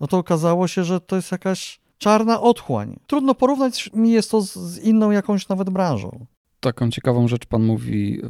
no 0.00 0.06
to 0.06 0.18
okazało 0.18 0.68
się, 0.68 0.84
że 0.84 1.00
to 1.00 1.16
jest 1.16 1.32
jakaś 1.32 1.80
czarna 1.98 2.40
otchłań. 2.40 2.96
Trudno 3.06 3.34
porównać 3.34 3.90
mi 3.94 4.10
jest 4.10 4.30
to 4.30 4.40
z 4.40 4.78
inną 4.78 5.10
jakąś 5.10 5.48
nawet 5.48 5.70
branżą. 5.70 6.26
Taką 6.60 6.90
ciekawą 6.90 7.28
rzecz 7.28 7.46
pan 7.46 7.62
mówi 7.62 8.20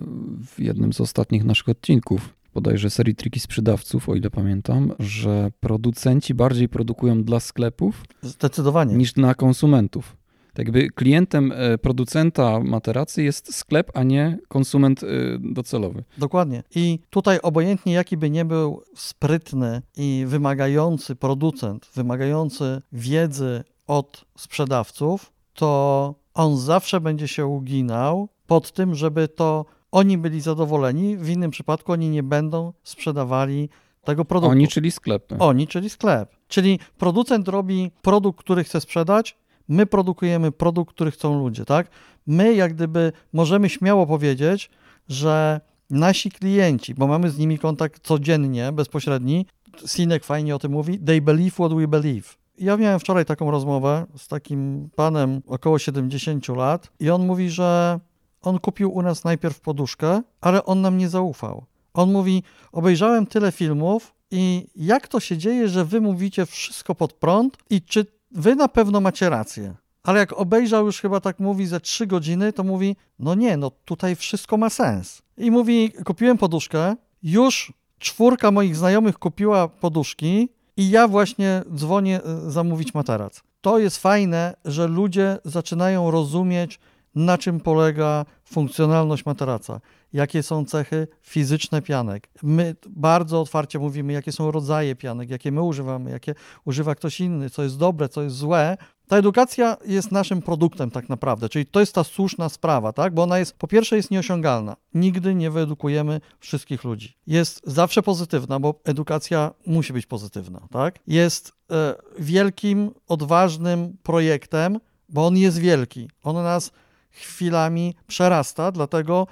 w 0.47 0.61
jednym 0.61 0.93
z 0.93 1.01
ostatnich 1.01 1.45
naszych 1.45 1.69
odcinków, 1.69 2.35
bodajże 2.55 2.91
serii 2.91 3.15
Triki 3.15 3.41
Sprzedawców, 3.41 4.09
o 4.09 4.15
ile 4.15 4.31
pamiętam, 4.31 4.93
że 4.99 5.51
producenci 5.61 6.35
bardziej 6.35 6.69
produkują 6.69 7.25
dla 7.25 7.41
sklepów 7.41 8.05
Zdecydowanie. 8.23 8.95
niż 8.95 9.13
dla 9.13 9.35
konsumentów. 9.35 10.17
Tak 10.55 10.67
jakby 10.67 10.91
klientem 10.91 11.53
e, 11.53 11.79
producenta 11.79 12.61
materacy 12.61 13.23
jest 13.23 13.55
sklep, 13.55 13.91
a 13.95 14.03
nie 14.03 14.39
konsument 14.49 15.03
e, 15.03 15.07
docelowy. 15.41 16.05
Dokładnie. 16.19 16.63
I 16.75 16.99
tutaj 17.11 17.39
obojętnie 17.43 17.93
jaki 17.93 18.17
by 18.17 18.31
nie 18.31 18.45
był 18.45 18.83
sprytny 18.95 19.83
i 19.97 20.25
wymagający 20.29 21.17
producent, 21.17 21.91
wymagający 21.95 22.83
wiedzy 22.93 23.65
od 23.87 24.25
sprzedawców, 24.37 25.33
to 25.55 26.15
on 26.35 26.57
zawsze 26.57 27.01
będzie 27.01 27.29
się 27.29 27.47
uginał 27.47 28.29
pod 28.47 28.73
tym, 28.73 28.95
żeby 28.95 29.29
to 29.29 29.65
oni 29.93 30.19
byli 30.19 30.41
zadowoleni. 30.41 31.17
W 31.17 31.29
innym 31.29 31.51
przypadku 31.51 31.93
oni 31.93 32.11
nie 32.11 32.23
będą 32.23 32.73
sprzedawali 32.83 33.69
tego 34.05 34.25
produktu. 34.25 34.53
Oni, 34.53 34.69
czyli 34.69 34.91
sklepy. 34.91 35.37
Oni, 35.39 35.67
czyli 35.67 35.91
sklep. 35.91 36.37
Czyli 36.49 36.79
producent 36.99 37.49
robi 37.49 37.91
produkt, 38.03 38.41
który 38.41 38.65
chce 38.65 38.81
sprzedać, 38.81 39.37
my 39.69 39.87
produkujemy 39.87 40.53
produkt, 40.53 40.95
który 40.95 41.11
chcą 41.11 41.39
ludzie, 41.39 41.65
tak? 41.65 41.91
My 42.27 42.55
jak 42.55 42.75
gdyby 42.75 43.13
możemy 43.33 43.69
śmiało 43.69 44.07
powiedzieć, 44.07 44.71
że 45.09 45.61
nasi 45.91 46.31
klienci, 46.31 46.95
bo 46.95 47.07
mamy 47.07 47.31
z 47.31 47.39
nimi 47.39 47.59
kontakt 47.59 48.07
codziennie, 48.07 48.73
bezpośredni, 48.73 49.47
Sinek 49.87 50.25
fajnie 50.25 50.55
o 50.55 50.59
tym 50.59 50.73
mówi, 50.73 50.99
they 50.99 51.21
believe 51.21 51.51
what 51.51 51.75
we 51.75 51.89
believe. 51.89 52.40
Ja 52.61 52.77
miałem 52.77 53.01
wczoraj 53.01 53.25
taką 53.25 53.51
rozmowę 53.51 54.07
z 54.17 54.29
takim 54.29 54.91
panem 54.97 55.43
około 55.47 55.79
70 55.79 56.49
lat 56.49 56.93
i 57.01 57.11
on 57.11 57.27
mówi, 57.27 57.51
że 57.51 58.01
on 58.43 58.59
kupił 58.59 58.93
u 58.93 59.03
nas 59.03 59.25
najpierw 59.25 59.61
poduszkę, 59.61 60.23
ale 60.41 60.65
on 60.65 60.81
nam 60.81 60.99
nie 60.99 61.09
zaufał. 61.09 61.65
On 61.95 62.13
mówi: 62.13 62.43
Obejrzałem 62.73 63.27
tyle 63.27 63.53
filmów 63.53 64.15
i 64.31 64.67
jak 64.77 65.09
to 65.09 65.21
się 65.21 65.39
dzieje, 65.39 65.69
że 65.69 65.85
wy 65.85 66.01
mówicie 66.01 66.47
wszystko 66.47 66.95
pod 66.95 67.13
prąd 67.13 67.59
i 67.71 67.83
czy 67.83 68.07
wy 68.31 68.57
na 68.57 68.69
pewno 68.69 69.01
macie 69.01 69.29
rację? 69.29 69.75
Ale 70.03 70.19
jak 70.19 70.33
obejrzał 70.33 70.87
już 70.87 71.01
chyba 71.01 71.21
tak 71.21 71.39
mówi 71.39 71.67
ze 71.67 71.81
trzy 71.81 72.07
godziny, 72.07 72.53
to 72.53 72.65
mówi: 72.65 72.97
No 73.19 73.35
nie, 73.35 73.57
no 73.57 73.71
tutaj 73.85 74.17
wszystko 74.17 74.57
ma 74.57 74.71
sens. 74.71 75.23
I 75.37 75.51
mówi: 75.51 75.93
Kupiłem 76.05 76.39
poduszkę, 76.39 76.97
już 77.23 77.73
czwórka 77.99 78.51
moich 78.51 78.77
znajomych 78.77 79.19
kupiła 79.19 79.69
poduszki 79.69 80.49
i 80.81 80.91
ja 80.91 81.09
właśnie 81.09 81.63
dzwonię 81.75 82.21
y, 82.47 82.51
zamówić 82.51 82.95
materac. 82.95 83.43
To 83.61 83.79
jest 83.79 83.99
fajne, 83.99 84.55
że 84.65 84.87
ludzie 84.87 85.39
zaczynają 85.45 86.11
rozumieć, 86.11 86.81
na 87.15 87.39
czym 87.39 87.61
polega 87.61 88.25
funkcjonalność 88.45 89.27
materaca, 89.27 89.81
jakie 90.13 90.43
są 90.43 90.65
cechy 90.65 91.09
fizyczne 91.23 91.83
pianek. 91.83 92.29
My 92.43 92.77
bardzo 92.89 93.41
otwarcie 93.41 93.79
mówimy, 93.79 94.13
jakie 94.13 94.33
są 94.33 94.51
rodzaje 94.51 94.97
pianek, 94.97 95.31
jakie 95.31 95.53
my 95.53 95.63
używamy, 95.63 96.11
jakie 96.11 96.35
używa 96.65 96.95
ktoś 96.95 97.21
inny, 97.21 97.51
co 97.51 97.63
jest 97.63 97.79
dobre, 97.79 98.09
co 98.09 98.23
jest 98.23 98.37
złe. 98.37 98.77
Ta 99.09 99.17
edukacja 99.17 99.77
jest 99.87 100.13
naszym 100.13 100.43
produktem 100.43 100.91
tak 100.91 101.09
naprawdę, 101.09 101.49
czyli 101.49 101.67
to 101.67 101.81
jest 101.81 101.95
ta 101.95 102.05
słuszna 102.05 102.49
sprawa, 102.49 102.93
tak? 102.93 103.15
bo 103.15 103.23
ona 103.23 103.39
jest, 103.39 103.59
po 103.59 103.69
pierwsze 103.69 103.97
jest 103.97 104.11
nieosiągalna. 104.11 104.77
Nigdy 104.95 105.35
nie 105.35 105.51
wyedukujemy 105.51 106.21
wszystkich 106.41 106.85
ludzi. 106.85 107.17
Jest 107.27 107.61
zawsze 107.65 108.03
pozytywna, 108.03 108.61
bo 108.61 108.75
edukacja 108.85 109.51
musi 109.67 109.93
być 109.93 110.07
pozytywna. 110.07 110.61
Tak? 110.71 110.99
Jest 111.07 111.53
e, 111.71 111.95
wielkim, 112.19 112.91
odważnym 113.09 113.97
projektem, 114.03 114.81
bo 115.09 115.27
on 115.27 115.37
jest 115.37 115.59
wielki. 115.59 116.11
On 116.23 116.37
nas 116.37 116.71
chwilami 117.11 117.95
przerasta, 118.07 118.73
dlatego 118.73 119.27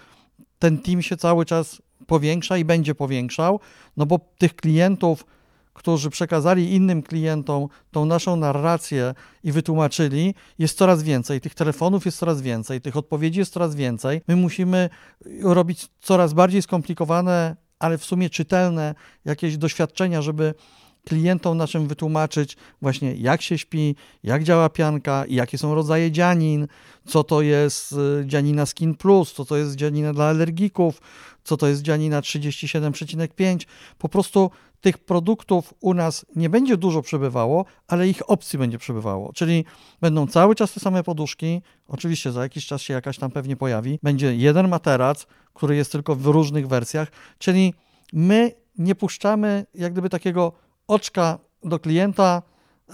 ten 0.58 0.78
team 0.78 1.02
się 1.02 1.16
cały 1.16 1.44
czas 1.44 1.82
powiększa 2.06 2.56
i 2.56 2.64
będzie 2.64 2.94
powiększał, 2.94 3.60
no 3.96 4.06
bo 4.06 4.20
tych 4.38 4.56
klientów, 4.56 5.26
którzy 5.74 6.10
przekazali 6.10 6.74
innym 6.74 7.02
klientom 7.02 7.68
tą 7.90 8.04
naszą 8.04 8.36
narrację 8.36 9.14
i 9.44 9.52
wytłumaczyli, 9.52 10.34
jest 10.58 10.78
coraz 10.78 11.02
więcej. 11.02 11.40
Tych 11.40 11.54
telefonów 11.54 12.06
jest 12.06 12.18
coraz 12.18 12.42
więcej, 12.42 12.80
tych 12.80 12.96
odpowiedzi 12.96 13.38
jest 13.38 13.52
coraz 13.52 13.74
więcej. 13.74 14.20
My 14.28 14.36
musimy 14.36 14.90
robić 15.42 15.88
coraz 16.00 16.32
bardziej 16.32 16.62
skomplikowane, 16.62 17.56
ale 17.78 17.98
w 17.98 18.04
sumie 18.04 18.30
czytelne 18.30 18.94
jakieś 19.24 19.56
doświadczenia, 19.56 20.22
żeby 20.22 20.54
klientom 21.04 21.58
naszym 21.58 21.88
wytłumaczyć 21.88 22.56
właśnie 22.82 23.14
jak 23.14 23.42
się 23.42 23.58
śpi, 23.58 23.94
jak 24.22 24.44
działa 24.44 24.68
pianka, 24.68 25.24
jakie 25.28 25.58
są 25.58 25.74
rodzaje 25.74 26.10
dzianin, 26.10 26.66
co 27.06 27.24
to 27.24 27.42
jest 27.42 27.92
y, 27.92 28.26
dzianina 28.26 28.66
Skin 28.66 28.94
Plus, 28.94 29.32
co 29.32 29.44
to 29.44 29.56
jest 29.56 29.76
dzianina 29.76 30.12
dla 30.12 30.24
alergików, 30.24 31.00
co 31.44 31.56
to 31.56 31.66
jest 31.66 31.82
dzianina 31.82 32.20
37,5. 32.20 33.66
Po 33.98 34.08
prostu 34.08 34.50
tych 34.80 34.98
produktów 34.98 35.74
u 35.80 35.94
nas 35.94 36.26
nie 36.36 36.50
będzie 36.50 36.76
dużo 36.76 37.02
przebywało, 37.02 37.64
ale 37.88 38.08
ich 38.08 38.30
opcji 38.30 38.58
będzie 38.58 38.78
przebywało. 38.78 39.32
Czyli 39.32 39.64
będą 40.00 40.26
cały 40.26 40.54
czas 40.54 40.72
te 40.72 40.80
same 40.80 41.02
poduszki. 41.02 41.62
Oczywiście 41.88 42.32
za 42.32 42.42
jakiś 42.42 42.66
czas 42.66 42.82
się 42.82 42.94
jakaś 42.94 43.18
tam 43.18 43.30
pewnie 43.30 43.56
pojawi. 43.56 43.98
Będzie 44.02 44.36
jeden 44.36 44.68
materac, 44.68 45.26
który 45.54 45.76
jest 45.76 45.92
tylko 45.92 46.14
w 46.14 46.26
różnych 46.26 46.68
wersjach. 46.68 47.08
Czyli 47.38 47.74
my 48.12 48.52
nie 48.78 48.94
puszczamy 48.94 49.66
jak 49.74 49.92
gdyby 49.92 50.10
takiego 50.10 50.52
oczka 50.88 51.38
do 51.64 51.78
klienta, 51.78 52.42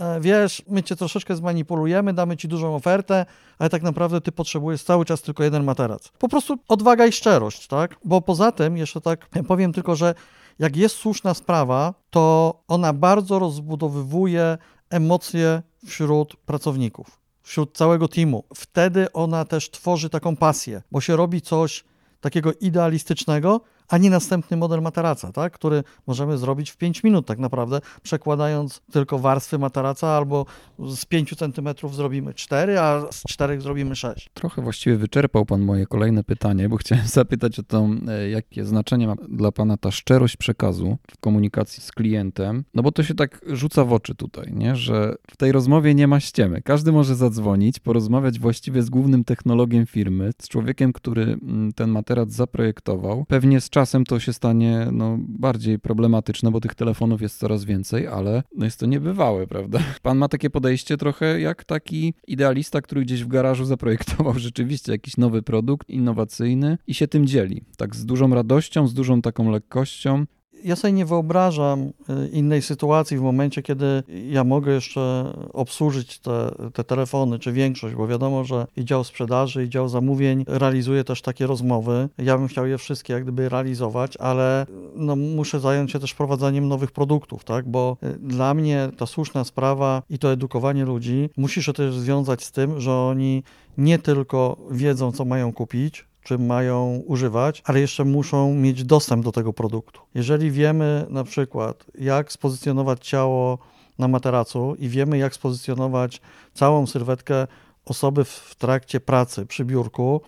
e, 0.01 0.21
wiesz, 0.21 0.63
my 0.69 0.83
cię 0.83 0.97
troszeczkę 0.97 1.37
zmanipulujemy, 1.37 2.13
damy 2.13 2.37
ci 2.37 2.49
dużą 2.49 2.75
ofertę, 2.75 3.27
ale 3.59 3.71
tak 3.71 3.83
naprawdę 3.83 4.21
ty 4.21 4.33
potrzebujesz 4.33 4.83
cały 4.83 5.05
czas 5.05 5.23
tylko 5.23 5.45
jeden 5.45 5.65
materac. 5.65 6.09
Po 6.19 6.29
prostu 6.29 6.57
odwaga 6.69 7.07
i 7.07 7.13
szczerość, 7.13 7.67
tak? 7.67 7.97
Bo 8.05 8.21
poza 8.21 8.53
tym, 8.53 8.77
jeszcze 8.77 9.01
tak 9.01 9.29
powiem 9.49 9.73
tylko, 9.73 9.97
że 9.97 10.15
jak 10.59 10.77
jest 10.77 10.97
słuszna 10.97 11.35
sprawa, 11.35 11.95
to 12.11 12.55
ona 12.69 12.93
bardzo 12.93 13.39
rozbudowywuje 13.39 14.59
emocje 14.91 15.63
wśród 15.87 16.37
pracowników, 16.37 17.21
wśród 17.43 17.77
całego 17.77 18.09
teamu. 18.09 18.45
Wtedy 18.55 19.13
ona 19.13 19.45
też 19.45 19.71
tworzy 19.71 20.11
taką 20.11 20.37
pasję, 20.37 20.83
bo 20.93 21.01
się 21.01 21.17
robi 21.17 21.43
coś 21.43 21.85
takiego 22.21 22.53
idealistycznego, 22.53 23.61
a 23.89 23.99
nie 23.99 24.11
następny 24.11 24.57
model 24.57 24.83
materaca, 24.83 25.33
tak? 25.33 25.53
który 25.53 25.85
możemy 26.07 26.39
zrobić 26.39 26.71
w 26.71 26.77
5 26.77 27.05
minut 27.05 27.27
tak 27.27 27.39
naprawdę, 27.39 27.81
przekładając 28.03 28.81
tylko 28.93 29.19
warstwy 29.19 29.59
materaca 29.59 30.09
albo 30.09 30.47
z 30.79 31.05
5 31.05 31.35
cm 31.37 31.69
zrobimy 31.93 32.35
4, 32.35 32.81
a 32.81 33.07
z 33.11 33.23
4 33.23 33.61
zrobimy 33.61 33.97
6. 33.97 34.31
Trochę 34.35 34.63
właściwie 34.63 34.97
wyczerpał 34.97 35.47
Pan 35.47 35.63
moje 35.63 35.87
kolejne 35.87 36.25
pytanie, 36.25 36.69
bo 36.69 36.77
chciałem 36.77 37.07
zapytać 37.21 37.59
o 37.59 37.63
to, 37.63 37.89
e, 38.09 38.31
jakie 38.31 38.65
znaczenie 38.65 39.07
ma 39.07 39.15
dla 39.29 39.53
Pana 39.53 39.77
ta 39.77 39.91
szczerość 39.91 40.37
przekazu 40.37 40.99
w 41.11 41.19
komunikacji 41.19 41.83
z 41.83 41.93
klientem, 41.93 42.65
no 42.75 42.83
bo 42.83 42.93
to 42.93 43.03
się 43.03 43.15
tak 43.15 43.41
rzuca 43.47 43.85
w 43.85 43.93
oczy 43.93 44.15
tutaj, 44.15 44.53
nie? 44.53 44.77
że 44.77 45.15
w 45.31 45.37
tej 45.37 45.53
rozmowie 45.53 45.95
nie 45.95 46.07
ma 46.07 46.21
ściemy. 46.21 46.63
Każdy 46.63 46.93
może 46.93 47.15
zadzwonić, 47.17 47.81
porozmawiać 47.81 48.39
właściwie 48.39 48.83
z 48.83 48.91
głównym 48.91 49.25
technologiem 49.25 49.87
firmy, 49.87 50.31
z 50.43 50.49
człowiekiem, 50.49 50.93
który 50.93 51.23
mm, 51.23 51.73
ten 51.73 51.91
materac 51.91 52.31
zaprojektował, 52.31 53.25
pewnie 53.29 53.61
z 53.61 53.71
czasem 53.75 54.05
to 54.05 54.21
się 54.21 54.33
stanie 54.33 54.89
no, 54.93 55.17
bardziej 55.21 55.79
problematyczne, 55.79 56.51
bo 56.51 56.61
tych 56.61 56.75
telefonów 56.75 57.23
jest 57.23 57.39
coraz 57.39 57.65
więcej, 57.65 58.07
ale 58.07 58.43
no 58.57 58.65
jest 58.65 58.81
to 58.81 58.87
niebywałe, 58.87 59.47
prawda? 59.47 59.79
Pan 60.03 60.19
ma 60.19 60.29
takie 60.29 60.51
podejście 60.51 60.97
trochę 60.97 61.41
jak 61.41 61.65
taki 61.65 62.15
idealista, 62.27 62.81
który 62.81 63.03
gdzieś 63.03 63.25
w 63.25 63.29
garażu 63.29 63.65
zaprojektował 63.65 64.39
rzeczywiście 64.49 64.93
jakiś 64.93 65.17
nowy 65.17 65.43
produkt 65.43 65.91
innowacyjny 65.91 66.79
i 66.87 66.95
się 66.95 67.09
tym 67.09 67.27
dzieli. 67.27 67.63
Tak 67.77 67.97
z 67.97 68.07
dużą 68.07 68.35
radością, 68.35 68.87
z 68.87 68.95
dużą 68.95 69.23
taką 69.23 69.51
lekkością. 69.51 70.25
Ja 70.65 70.77
sobie 70.77 70.93
nie 70.93 71.07
wyobrażam 71.07 71.81
y, 71.83 71.93
innej 72.33 72.63
sytuacji 72.63 73.19
w 73.19 73.23
momencie, 73.23 73.63
kiedy 73.63 74.03
ja 74.31 74.45
mogę 74.45 74.73
jeszcze 74.73 75.33
obsłużyć 75.53 76.19
te, 76.19 76.51
te 76.73 76.85
telefony, 76.85 77.39
czy 77.39 77.53
większość, 77.53 77.95
bo 77.95 78.07
wiadomo, 78.07 78.45
że 78.45 78.67
i 78.77 78.85
dział 78.85 79.05
sprzedaży, 79.05 79.65
i 79.65 79.69
dział 79.69 79.89
zamówień 79.89 80.45
realizuje 80.49 81.05
też 81.05 81.23
takie 81.23 81.47
rozmowy. 81.47 82.09
Ja 82.19 82.39
bym 82.39 82.49
chciał 82.49 82.67
je 82.67 82.79
wszystkie 82.79 83.13
jak 83.13 83.23
gdyby 83.23 83.49
realizować, 83.49 84.17
ale 84.17 84.67
no, 84.97 85.17
muszę 85.17 85.61
zająć 85.61 85.93
się 85.93 85.99
też 85.99 86.15
prowadzaniem 86.15 86.69
nowych 86.69 86.93
produktów, 86.93 87.45
tak? 87.45 87.69
bo 87.69 87.97
y, 88.03 88.19
dla 88.19 88.55
mnie 88.55 88.91
ta 88.97 89.07
słuszna 89.07 89.45
sprawa 89.45 90.03
i 90.11 90.19
to 90.19 90.33
edukowanie 90.33 90.85
ludzi 90.85 91.31
musi 91.37 91.63
się 91.63 91.73
też 91.73 91.95
związać 91.95 92.45
z 92.45 92.53
tym, 92.53 92.81
że 92.81 92.93
oni 92.93 93.43
nie 93.79 93.99
tylko 93.99 94.57
wiedzą, 94.71 95.13
co 95.13 95.25
mają 95.25 95.53
kupić, 95.53 96.05
czym 96.25 96.47
mają 96.47 97.03
używać, 97.07 97.63
ale 97.65 97.81
jeszcze 97.81 98.05
muszą 98.05 98.55
mieć 98.55 98.85
dostęp 98.85 99.25
do 99.25 99.33
tego 99.33 99.53
produktu. 99.53 100.01
Jeżeli 100.15 100.51
wiemy 100.51 101.07
na 101.11 101.25
przykład, 101.25 101.85
jak 101.99 102.33
spozycjonować 102.33 103.09
ciało 103.09 103.59
na 103.99 104.09
materacu 104.09 104.75
i 104.79 104.89
wiemy, 104.89 105.19
jak 105.19 105.35
spozycjonować 105.35 106.21
całą 106.55 106.87
sylwetkę 106.87 107.47
osoby 107.85 108.25
w 108.25 108.55
trakcie 108.59 109.01
pracy 109.01 109.47
przy 109.47 109.65
biurku, 109.65 110.21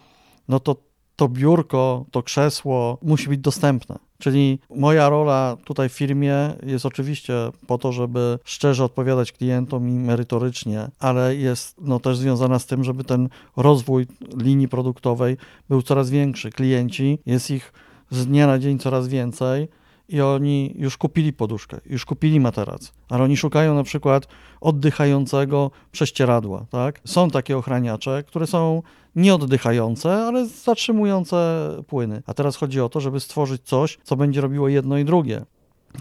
no 0.49 0.61
to 0.61 0.76
to 1.16 1.28
biurko, 1.28 2.04
to 2.11 2.23
krzesło 2.23 2.99
musi 3.02 3.28
być 3.28 3.40
dostępne. 3.40 3.99
Czyli 4.18 4.58
moja 4.70 5.08
rola 5.08 5.56
tutaj 5.64 5.88
w 5.88 5.92
firmie 5.92 6.54
jest 6.62 6.87
oczywiście 6.87 7.35
po 7.66 7.78
to, 7.78 7.92
żeby 7.92 8.38
szczerze 8.44 8.85
odpowiadać 8.85 9.32
klientom 9.32 9.88
i 9.88 9.92
merytorycznie, 9.92 10.88
ale 10.99 11.37
jest 11.37 11.76
no, 11.80 12.00
też 12.00 12.18
związana 12.18 12.58
z 12.58 12.66
tym, 12.66 12.85
żeby 12.85 13.04
ten 13.04 13.28
rozwój 13.56 14.06
linii 14.37 14.68
produktowej 14.68 15.37
był 15.68 15.82
coraz 15.82 16.11
większy. 16.11 16.50
Klienci, 16.50 17.18
jest 17.26 17.50
ich 17.50 17.73
z 18.11 18.26
dnia 18.26 18.46
na 18.46 18.58
dzień 18.58 18.78
coraz 18.78 19.08
więcej 19.08 19.68
i 20.09 20.21
oni 20.21 20.75
już 20.79 20.97
kupili 20.97 21.33
poduszkę, 21.33 21.81
już 21.87 22.05
kupili 22.05 22.41
materac, 22.41 22.93
ale 23.09 23.25
oni 23.25 23.37
szukają 23.37 23.75
na 23.75 23.83
przykład 23.83 24.27
oddychającego 24.61 25.71
prześcieradła. 25.93 26.67
Tak? 26.71 27.01
Są 27.05 27.31
takie 27.31 27.57
ochraniacze, 27.57 28.25
które 28.27 28.47
są 28.47 28.83
nieoddychające, 29.17 30.15
ale 30.15 30.47
zatrzymujące 30.47 31.71
płyny. 31.87 32.23
A 32.27 32.35
teraz 32.35 32.57
chodzi 32.57 32.81
o 32.81 32.89
to, 32.89 33.01
żeby 33.01 33.21
stworzyć 33.21 33.63
coś, 33.63 33.99
co 34.05 34.17
będzie 34.17 34.41
robiło 34.41 34.69
jedno 34.69 34.99
i 34.99 35.05
drugie. 35.05 35.45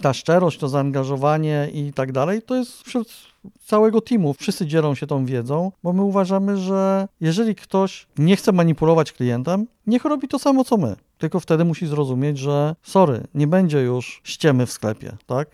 Ta 0.01 0.13
szczerość, 0.13 0.59
to 0.59 0.69
zaangażowanie 0.69 1.69
i 1.73 1.93
tak 1.93 2.11
dalej, 2.11 2.41
to 2.41 2.55
jest 2.55 2.81
wśród 2.83 3.34
całego 3.65 4.01
teamu. 4.01 4.33
Wszyscy 4.33 4.67
dzielą 4.67 4.95
się 4.95 5.07
tą 5.07 5.25
wiedzą, 5.25 5.71
bo 5.83 5.93
my 5.93 6.01
uważamy, 6.01 6.57
że 6.57 7.07
jeżeli 7.21 7.55
ktoś 7.55 8.07
nie 8.17 8.35
chce 8.35 8.51
manipulować 8.51 9.11
klientem, 9.11 9.67
niech 9.87 10.05
robi 10.05 10.27
to 10.27 10.39
samo 10.39 10.63
co 10.63 10.77
my. 10.77 10.95
Tylko 11.17 11.39
wtedy 11.39 11.65
musi 11.65 11.87
zrozumieć, 11.87 12.37
że 12.37 12.75
sorry, 12.83 13.23
nie 13.35 13.47
będzie 13.47 13.81
już 13.81 14.21
ściemy 14.23 14.65
w 14.65 14.71
sklepie, 14.71 15.17
tak? 15.25 15.47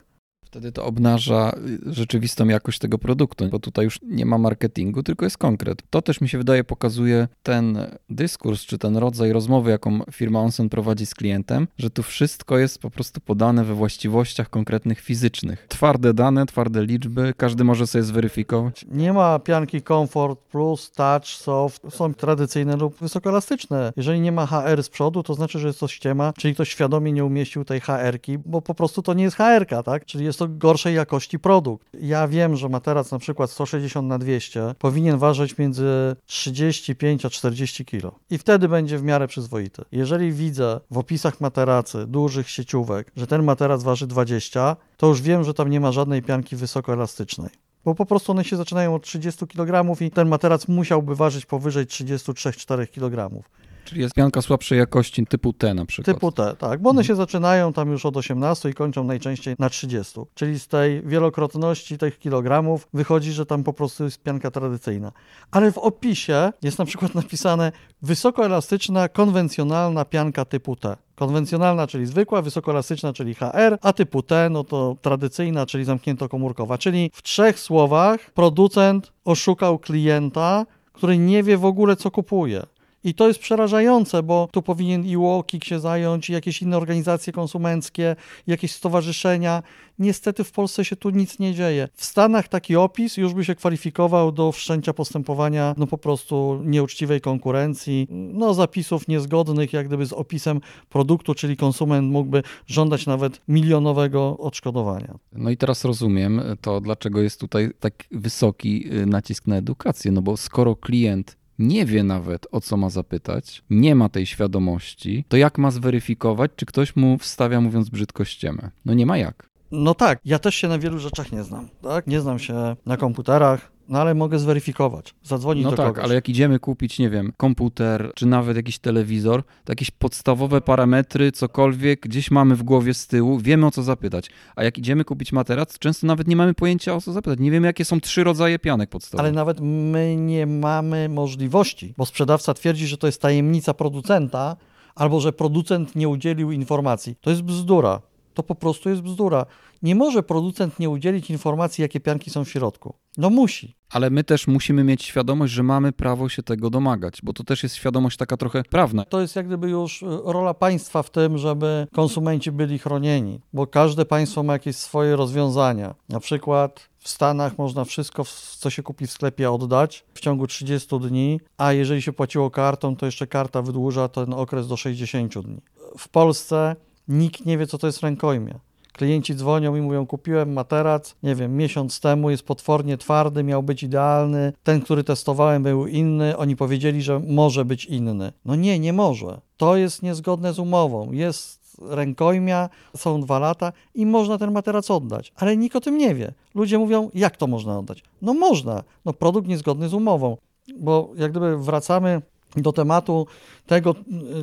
Wtedy 0.52 0.72
to 0.72 0.86
obnaża 0.86 1.52
y, 1.88 1.94
rzeczywistą 1.94 2.48
jakość 2.48 2.80
tego 2.80 2.98
produktu, 2.98 3.50
bo 3.50 3.60
tutaj 3.60 3.86
już 3.86 4.00
nie 4.04 4.26
ma 4.26 4.38
marketingu, 4.38 5.04
tylko 5.04 5.26
jest 5.26 5.38
konkret. 5.38 5.82
To 5.90 6.02
też 6.02 6.22
mi 6.22 6.30
się 6.30 6.38
wydaje 6.38 6.64
pokazuje 6.64 7.28
ten 7.44 7.78
dyskurs, 8.10 8.62
czy 8.62 8.78
ten 8.78 8.98
rodzaj 8.98 9.32
rozmowy, 9.32 9.72
jaką 9.72 10.00
firma 10.12 10.40
Onsen 10.40 10.70
prowadzi 10.70 11.06
z 11.06 11.16
klientem, 11.16 11.68
że 11.78 11.90
tu 11.90 12.04
wszystko 12.04 12.58
jest 12.58 12.80
po 12.80 12.90
prostu 12.90 13.22
podane 13.22 13.64
we 13.64 13.74
właściwościach 13.74 14.50
konkretnych 14.50 15.00
fizycznych. 15.00 15.66
Twarde 15.70 16.14
dane, 16.14 16.46
twarde 16.46 16.86
liczby, 16.86 17.34
każdy 17.38 17.64
może 17.64 17.88
sobie 17.88 18.04
zweryfikować. 18.04 18.86
Nie 18.92 19.14
ma 19.14 19.40
pianki 19.40 19.82
Comfort 19.82 20.40
Plus, 20.40 20.92
Touch, 20.92 21.26
Soft, 21.26 21.82
są 21.90 22.14
tradycyjne 22.14 22.76
lub 22.76 23.00
wysokoelastyczne. 23.00 23.94
Jeżeli 23.98 24.20
nie 24.20 24.32
ma 24.32 24.46
HR 24.46 24.84
z 24.84 24.90
przodu, 24.90 25.24
to 25.24 25.34
znaczy, 25.34 25.60
że 25.60 25.68
jest 25.68 25.80
to 25.80 25.88
ściema, 25.88 26.34
czyli 26.38 26.54
ktoś 26.54 26.70
świadomie 26.70 27.12
nie 27.12 27.26
umieścił 27.26 27.66
tej 27.66 27.80
HR-ki, 27.80 28.38
bo 28.38 28.62
po 28.62 28.76
prostu 28.76 29.02
to 29.02 29.14
nie 29.14 29.24
jest 29.24 29.38
HR-ka, 29.38 29.84
tak? 29.84 30.06
Czyli 30.06 30.26
jest 30.26 30.41
to 30.42 30.48
gorszej 30.48 30.96
jakości 30.96 31.40
produkt. 31.40 31.88
Ja 32.02 32.28
wiem, 32.28 32.56
że 32.56 32.70
materac 32.70 33.12
na 33.12 33.20
przykład 33.20 33.52
160 33.52 34.08
na 34.08 34.20
200 34.20 34.76
powinien 34.80 35.18
ważyć 35.18 35.58
między 35.58 36.16
35 36.26 37.26
a 37.26 37.30
40 37.30 37.86
kg 37.86 38.20
i 38.30 38.38
wtedy 38.38 38.68
będzie 38.70 38.98
w 38.98 39.04
miarę 39.04 39.28
przyzwoity. 39.28 39.82
Jeżeli 39.92 40.32
widzę 40.32 40.80
w 40.92 40.98
opisach 40.98 41.42
materacy 41.42 42.08
dużych 42.08 42.50
sieciówek, 42.50 43.12
że 43.16 43.28
ten 43.28 43.44
materac 43.44 43.84
waży 43.84 44.08
20, 44.08 44.76
to 44.98 45.08
już 45.08 45.22
wiem, 45.22 45.44
że 45.44 45.54
tam 45.54 45.70
nie 45.70 45.80
ma 45.80 45.92
żadnej 45.92 46.22
pianki 46.22 46.56
wysokoelastycznej 46.56 47.50
bo 47.86 47.96
po 47.96 48.06
prostu 48.06 48.32
one 48.32 48.44
się 48.44 48.56
zaczynają 48.56 48.96
od 48.96 49.04
30 49.04 49.48
kg 49.48 50.02
i 50.02 50.12
ten 50.12 50.28
materac 50.28 50.68
musiałby 50.68 51.16
ważyć 51.16 51.46
powyżej 51.46 51.86
33-4 51.86 52.88
kg. 52.88 53.44
Czyli 53.92 54.02
jest 54.02 54.16
pianka 54.16 54.42
słabszej 54.42 54.78
jakości 54.78 55.26
typu 55.26 55.54
T 55.54 55.74
na 55.74 55.86
przykład. 55.86 56.16
Typu 56.16 56.32
T, 56.32 56.56
tak, 56.56 56.82
bo 56.82 56.90
one 56.90 57.00
mhm. 57.00 57.08
się 57.08 57.16
zaczynają 57.16 57.74
tam 57.74 57.92
już 57.92 58.06
od 58.06 58.18
18 58.18 58.70
i 58.70 58.74
kończą 58.74 59.04
najczęściej 59.04 59.56
na 59.60 59.70
30. 59.70 60.20
Czyli 60.34 60.60
z 60.60 60.68
tej 60.68 61.02
wielokrotności 61.02 61.98
tych 61.98 62.20
kilogramów 62.20 62.88
wychodzi, 62.94 63.32
że 63.32 63.46
tam 63.46 63.64
po 63.64 63.74
prostu 63.74 64.04
jest 64.04 64.24
pianka 64.24 64.52
tradycyjna. 64.52 65.12
Ale 65.52 65.72
w 65.72 65.78
opisie 65.78 66.52
jest 66.62 66.80
na 66.80 66.86
przykład 66.86 67.16
napisane 67.16 67.72
wysokoelastyczna, 68.02 69.10
konwencjonalna 69.10 70.06
pianka 70.06 70.46
typu 70.46 70.76
T. 70.76 70.98
Konwencjonalna, 71.16 71.88
czyli 71.88 72.06
zwykła, 72.06 72.42
wysokoelastyczna, 72.42 73.14
czyli 73.14 73.34
HR, 73.34 73.78
a 73.82 73.94
typu 73.94 74.24
T, 74.24 74.50
no 74.50 74.64
to 74.64 74.96
tradycyjna, 75.02 75.66
czyli 75.66 75.86
zamknięto-komórkowa. 75.86 76.78
Czyli 76.78 77.12
w 77.14 77.22
trzech 77.22 77.60
słowach 77.60 78.32
producent 78.32 79.12
oszukał 79.26 79.80
klienta, 79.80 80.66
który 80.94 81.18
nie 81.18 81.44
wie 81.44 81.58
w 81.58 81.66
ogóle, 81.66 81.96
co 81.96 82.12
kupuje. 82.12 82.64
I 83.04 83.14
to 83.14 83.28
jest 83.28 83.40
przerażające, 83.40 84.24
bo 84.24 84.48
tu 84.52 84.62
powinien 84.62 85.06
i 85.06 85.18
UOKiK 85.18 85.64
się 85.64 85.80
zająć, 85.80 86.30
i 86.30 86.34
jakieś 86.34 86.62
inne 86.62 86.78
organizacje 86.78 87.34
konsumenckie, 87.34 88.16
jakieś 88.48 88.72
stowarzyszenia. 88.72 89.64
Niestety 90.00 90.44
w 90.44 90.52
Polsce 90.52 90.86
się 90.86 90.96
tu 90.96 91.10
nic 91.10 91.40
nie 91.40 91.54
dzieje. 91.54 91.88
W 91.94 92.06
Stanach 92.06 92.48
taki 92.48 92.76
opis 92.76 93.18
już 93.18 93.34
by 93.34 93.46
się 93.46 93.56
kwalifikował 93.56 94.32
do 94.32 94.52
wszczęcia 94.52 94.94
postępowania 94.94 95.76
no 95.78 95.88
po 95.88 95.98
prostu 95.98 96.62
nieuczciwej 96.64 97.22
konkurencji, 97.22 98.08
no 98.10 98.54
zapisów 98.54 99.08
niezgodnych 99.08 99.74
jak 99.74 99.88
gdyby 99.88 100.06
z 100.06 100.14
opisem 100.14 100.62
produktu, 100.90 101.36
czyli 101.36 101.58
konsument 101.58 102.12
mógłby 102.12 102.44
żądać 102.68 103.06
nawet 103.06 103.42
milionowego 103.48 104.38
odszkodowania. 104.38 105.16
No 105.34 105.50
i 105.50 105.58
teraz 105.58 105.86
rozumiem 105.86 106.42
to, 106.62 106.82
dlaczego 106.82 107.22
jest 107.22 107.40
tutaj 107.40 107.70
tak 107.80 107.94
wysoki 108.12 108.94
y, 108.94 109.06
nacisk 109.06 109.48
na 109.48 109.56
edukację, 109.56 110.12
no 110.12 110.22
bo 110.22 110.38
skoro 110.38 110.76
klient 110.76 111.41
nie 111.62 111.86
wie 111.86 112.04
nawet 112.04 112.48
o 112.52 112.62
co 112.62 112.78
ma 112.78 112.90
zapytać, 112.90 113.64
nie 113.70 113.96
ma 113.96 114.10
tej 114.10 114.26
świadomości, 114.26 115.26
to 115.28 115.38
jak 115.38 115.58
ma 115.58 115.72
zweryfikować, 115.72 116.52
czy 116.56 116.66
ktoś 116.66 116.96
mu 116.96 117.18
wstawia, 117.18 117.62
mówiąc 117.62 117.90
brzydko, 117.90 118.26
ściemę? 118.26 118.72
No 118.86 118.94
nie 118.94 119.06
ma 119.06 119.18
jak. 119.18 119.50
No 119.72 119.96
tak, 119.96 120.20
ja 120.26 120.40
też 120.40 120.56
się 120.56 120.68
na 120.68 120.80
wielu 120.80 121.00
rzeczach 121.00 121.32
nie 121.32 121.44
znam. 121.44 121.70
Tak? 121.82 122.08
Nie 122.08 122.22
znam 122.22 122.40
się 122.40 122.76
na 122.86 122.98
komputerach, 122.98 123.71
no 123.90 124.00
ale 124.00 124.16
mogę 124.16 124.40
zweryfikować, 124.40 125.16
zadzwonić 125.24 125.64
no 125.64 125.72
do 125.72 125.78
tak, 125.78 125.88
kogoś. 125.88 126.04
ale 126.04 126.16
jak 126.16 126.30
idziemy 126.30 126.60
kupić, 126.60 127.00
nie 127.00 127.10
wiem, 127.10 127.34
komputer, 127.38 128.12
czy 128.16 128.26
nawet 128.26 128.58
jakiś 128.58 128.80
telewizor, 128.80 129.44
to 129.44 129.72
jakieś 129.72 129.92
podstawowe 129.92 130.62
parametry, 130.62 131.32
cokolwiek 131.32 132.00
gdzieś 132.00 132.32
mamy 132.32 132.56
w 132.56 132.64
głowie 132.64 132.94
z 132.94 133.08
tyłu, 133.08 133.40
wiemy 133.40 133.66
o 133.66 133.72
co 133.72 133.84
zapytać. 133.84 134.30
A 134.56 134.64
jak 134.64 134.78
idziemy 134.78 135.06
kupić 135.06 135.32
materac, 135.32 135.80
często 135.80 136.08
nawet 136.08 136.28
nie 136.28 136.36
mamy 136.36 136.54
pojęcia 136.54 136.96
o 136.96 137.02
co 137.02 137.14
zapytać. 137.14 137.40
Nie 137.40 137.52
wiemy, 137.52 137.68
jakie 137.68 137.86
są 137.86 138.00
trzy 138.00 138.24
rodzaje 138.24 138.60
pianek 138.60 138.90
podstawowych. 138.90 139.26
Ale 139.26 139.36
nawet 139.36 139.60
my 139.62 140.16
nie 140.16 140.48
mamy 140.48 141.10
możliwości, 141.10 141.94
bo 141.98 142.06
sprzedawca 142.06 142.54
twierdzi, 142.54 142.88
że 142.88 142.98
to 142.98 143.08
jest 143.08 143.22
tajemnica 143.22 143.74
producenta, 143.74 144.56
albo 144.96 145.20
że 145.20 145.34
producent 145.34 145.96
nie 145.96 146.10
udzielił 146.10 146.52
informacji. 146.52 147.16
To 147.22 147.30
jest 147.30 147.42
bzdura. 147.42 148.02
To 148.34 148.44
po 148.44 148.56
prostu 148.56 148.90
jest 148.90 149.02
bzdura. 149.02 149.46
Nie 149.82 149.96
może 149.96 150.24
producent 150.24 150.80
nie 150.80 150.90
udzielić 150.90 151.30
informacji, 151.30 151.82
jakie 151.82 152.00
pianki 152.00 152.30
są 152.30 152.46
w 152.46 152.50
środku. 152.50 152.94
No 153.18 153.30
musi. 153.30 153.76
Ale 153.90 154.10
my 154.10 154.24
też 154.24 154.48
musimy 154.48 154.84
mieć 154.84 155.04
świadomość, 155.04 155.54
że 155.54 155.64
mamy 155.64 155.92
prawo 155.92 156.30
się 156.30 156.44
tego 156.44 156.70
domagać, 156.70 157.20
bo 157.24 157.34
to 157.34 157.44
też 157.44 157.64
jest 157.64 157.76
świadomość 157.76 158.18
taka 158.18 158.38
trochę 158.38 158.64
prawna. 158.64 159.06
To 159.06 159.22
jest 159.22 159.36
jak 159.36 159.48
gdyby 159.48 159.70
już 159.70 160.02
y, 160.02 160.06
rola 160.26 160.54
państwa 160.54 161.04
w 161.04 161.10
tym, 161.10 161.38
żeby 161.38 161.88
konsumenci 161.94 162.52
byli 162.52 162.80
chronieni, 162.80 163.42
bo 163.54 163.68
każde 163.68 164.06
państwo 164.06 164.44
ma 164.44 164.54
jakieś 164.54 164.76
swoje 164.76 165.16
rozwiązania. 165.16 165.96
Na 166.10 166.20
przykład 166.20 166.90
w 167.00 167.10
Stanach 167.10 167.58
można 167.58 167.86
wszystko, 167.86 168.24
co 168.58 168.70
się 168.70 168.84
kupi 168.84 169.08
w 169.08 169.12
sklepie, 169.12 169.52
oddać 169.52 170.06
w 170.14 170.20
ciągu 170.20 170.48
30 170.48 171.00
dni, 171.00 171.40
a 171.58 171.74
jeżeli 171.74 172.02
się 172.02 172.14
płaciło 172.14 172.52
kartą, 172.52 172.96
to 172.96 173.06
jeszcze 173.06 173.28
karta 173.28 173.62
wydłuża 173.62 174.08
ten 174.08 174.34
okres 174.34 174.68
do 174.68 174.78
60 174.78 175.40
dni. 175.40 175.62
W 175.98 176.10
Polsce 176.10 176.76
nikt 177.12 177.46
nie 177.46 177.58
wie, 177.58 177.68
co 177.68 177.78
to 177.78 177.88
jest 177.88 178.02
rękojmie. 178.02 178.60
Klienci 178.94 179.36
dzwonią 179.36 179.76
i 179.76 179.82
mówią: 179.82 180.06
Kupiłem 180.06 180.54
materac, 180.54 181.16
nie 181.24 181.36
wiem, 181.36 181.58
miesiąc 181.58 182.00
temu, 182.00 182.30
jest 182.30 182.44
potwornie 182.44 182.98
twardy, 182.98 183.44
miał 183.44 183.64
być 183.64 183.84
idealny. 183.84 184.54
Ten, 184.64 184.82
który 184.82 185.04
testowałem, 185.04 185.64
był 185.64 185.88
inny. 185.88 186.38
Oni 186.38 186.56
powiedzieli, 186.56 187.02
że 187.02 187.20
może 187.20 187.66
być 187.66 187.86
inny. 187.86 188.34
No 188.46 188.56
nie, 188.56 188.80
nie 188.80 188.94
może. 188.94 189.42
To 189.58 189.76
jest 189.76 190.04
niezgodne 190.04 190.54
z 190.54 190.60
umową. 190.60 191.12
Jest 191.12 191.62
rękojmia, 191.82 192.70
są 192.98 193.22
dwa 193.22 193.40
lata 193.40 193.74
i 193.96 194.06
można 194.06 194.38
ten 194.38 194.52
materac 194.52 194.92
oddać. 194.92 195.34
Ale 195.36 195.58
nikt 195.58 195.76
o 195.76 195.82
tym 195.82 195.98
nie 195.98 196.16
wie. 196.16 196.34
Ludzie 196.56 196.78
mówią: 196.78 197.10
Jak 197.14 197.38
to 197.38 197.48
można 197.48 197.80
oddać? 197.80 198.04
No 198.22 198.34
można. 198.34 198.84
No 199.06 199.14
produkt 199.14 199.48
niezgodny 199.48 199.90
z 199.90 199.94
umową. 199.94 200.38
Bo 200.80 201.12
jak 201.16 201.32
gdyby 201.32 201.58
wracamy 201.58 202.22
do 202.56 202.74
tematu 202.74 203.28
tego, 203.68 203.96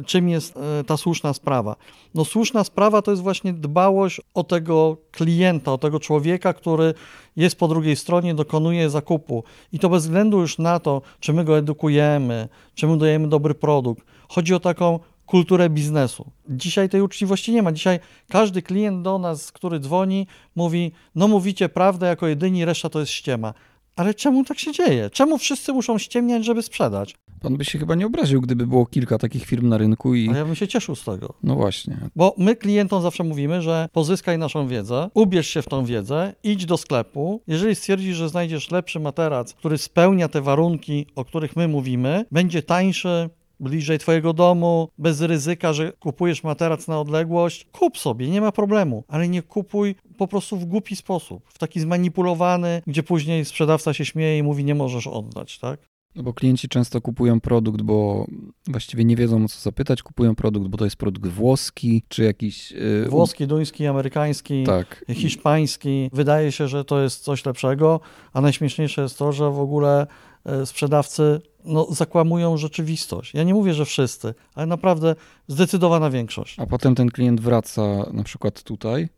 czym 0.06 0.28
jest 0.28 0.56
e, 0.56 0.84
ta 0.84 0.96
słuszna 0.96 1.32
sprawa. 1.32 1.76
No 2.14 2.24
słuszna 2.24 2.64
sprawa 2.64 3.02
to 3.02 3.10
jest 3.10 3.22
właśnie 3.22 3.52
dbałość 3.52 4.20
o 4.34 4.44
tego 4.44 4.96
klienta, 5.10 5.72
o 5.72 5.78
tego 5.78 6.00
człowieka, 6.00 6.52
który 6.52 6.94
jest 7.36 7.56
po 7.56 7.68
drugiej 7.68 7.96
stronie, 7.96 8.34
dokonuje 8.34 8.90
zakupu. 8.90 9.44
I 9.72 9.78
to 9.78 9.88
bez 9.88 10.02
względu 10.02 10.40
już 10.40 10.58
na 10.58 10.80
to, 10.80 11.02
czy 11.20 11.32
my 11.32 11.44
go 11.44 11.58
edukujemy, 11.58 12.48
czy 12.74 12.86
mu 12.86 12.96
dajemy 12.96 13.28
dobry 13.28 13.54
produkt. 13.54 14.04
Chodzi 14.28 14.54
o 14.54 14.60
taką 14.60 15.00
kulturę 15.26 15.70
biznesu. 15.70 16.30
Dzisiaj 16.48 16.88
tej 16.88 17.02
uczciwości 17.02 17.52
nie 17.52 17.62
ma. 17.62 17.72
Dzisiaj 17.72 18.00
każdy 18.28 18.62
klient 18.62 19.02
do 19.02 19.18
nas, 19.18 19.52
który 19.52 19.80
dzwoni, 19.80 20.26
mówi: 20.56 20.92
No, 21.14 21.28
mówicie 21.28 21.68
prawdę 21.68 22.06
jako 22.06 22.26
jedyni, 22.26 22.64
reszta 22.64 22.88
to 22.88 23.00
jest 23.00 23.12
ściema. 23.12 23.54
Ale 23.98 24.14
czemu 24.14 24.44
tak 24.44 24.58
się 24.58 24.72
dzieje? 24.72 25.10
Czemu 25.10 25.38
wszyscy 25.38 25.72
muszą 25.72 25.98
ściemniać, 25.98 26.44
żeby 26.44 26.62
sprzedać? 26.62 27.14
Pan 27.40 27.56
by 27.56 27.64
się 27.64 27.78
chyba 27.78 27.94
nie 27.94 28.06
obraził, 28.06 28.40
gdyby 28.40 28.66
było 28.66 28.86
kilka 28.86 29.18
takich 29.18 29.44
firm 29.44 29.68
na 29.68 29.78
rynku 29.78 30.14
i. 30.14 30.30
A 30.30 30.36
ja 30.36 30.44
bym 30.44 30.54
się 30.54 30.68
cieszył 30.68 30.96
z 30.96 31.04
tego. 31.04 31.34
No 31.42 31.54
właśnie. 31.54 31.96
Bo 32.16 32.34
my 32.38 32.56
klientom 32.56 33.02
zawsze 33.02 33.24
mówimy, 33.24 33.62
że 33.62 33.88
pozyskaj 33.92 34.38
naszą 34.38 34.68
wiedzę, 34.68 35.10
ubierz 35.14 35.48
się 35.48 35.62
w 35.62 35.66
tą 35.66 35.84
wiedzę, 35.84 36.34
idź 36.44 36.66
do 36.66 36.76
sklepu. 36.76 37.42
Jeżeli 37.46 37.74
stwierdzisz, 37.74 38.16
że 38.16 38.28
znajdziesz 38.28 38.70
lepszy 38.70 39.00
materac, 39.00 39.54
który 39.54 39.78
spełnia 39.78 40.28
te 40.28 40.40
warunki, 40.40 41.06
o 41.14 41.24
których 41.24 41.56
my 41.56 41.68
mówimy, 41.68 42.24
będzie 42.32 42.62
tańszy, 42.62 43.30
bliżej 43.60 43.98
Twojego 43.98 44.32
domu, 44.32 44.88
bez 44.98 45.20
ryzyka, 45.20 45.72
że 45.72 45.92
kupujesz 45.92 46.42
materac 46.44 46.88
na 46.88 47.00
odległość, 47.00 47.66
kup 47.72 47.98
sobie, 47.98 48.28
nie 48.28 48.40
ma 48.40 48.52
problemu, 48.52 49.04
ale 49.08 49.28
nie 49.28 49.42
kupuj 49.42 49.94
po 50.18 50.28
prostu 50.28 50.56
w 50.56 50.64
głupi 50.64 50.96
sposób, 50.96 51.44
w 51.48 51.58
taki 51.58 51.80
zmanipulowany, 51.80 52.82
gdzie 52.86 53.02
później 53.02 53.44
sprzedawca 53.44 53.94
się 53.94 54.04
śmieje 54.04 54.38
i 54.38 54.42
mówi, 54.42 54.64
nie 54.64 54.74
możesz 54.74 55.06
oddać, 55.06 55.58
tak? 55.58 55.80
No 56.14 56.22
bo 56.22 56.34
klienci 56.34 56.68
często 56.68 57.00
kupują 57.00 57.40
produkt, 57.40 57.82
bo 57.82 58.26
właściwie 58.66 59.04
nie 59.04 59.16
wiedzą 59.16 59.44
o 59.44 59.48
co 59.48 59.60
zapytać. 59.60 60.02
Kupują 60.02 60.34
produkt, 60.34 60.68
bo 60.68 60.78
to 60.78 60.84
jest 60.84 60.96
produkt 60.96 61.30
włoski, 61.30 62.02
czy 62.08 62.24
jakiś. 62.24 62.70
Yy, 62.70 63.06
włoski, 63.08 63.46
duński, 63.46 63.86
amerykański, 63.86 64.64
tak. 64.64 65.04
hiszpański. 65.10 66.10
Wydaje 66.12 66.52
się, 66.52 66.68
że 66.68 66.84
to 66.84 67.02
jest 67.02 67.24
coś 67.24 67.46
lepszego, 67.46 68.00
a 68.32 68.40
najśmieszniejsze 68.40 69.02
jest 69.02 69.18
to, 69.18 69.32
że 69.32 69.50
w 69.50 69.60
ogóle 69.60 70.06
e, 70.44 70.66
sprzedawcy 70.66 71.40
no, 71.64 71.86
zakłamują 71.90 72.56
rzeczywistość. 72.56 73.34
Ja 73.34 73.42
nie 73.42 73.54
mówię, 73.54 73.74
że 73.74 73.84
wszyscy, 73.84 74.34
ale 74.54 74.66
naprawdę 74.66 75.14
zdecydowana 75.48 76.10
większość. 76.10 76.58
A 76.58 76.66
potem 76.66 76.94
ten 76.94 77.08
klient 77.08 77.40
wraca 77.40 77.82
na 78.12 78.22
przykład 78.22 78.62
tutaj, 78.62 79.08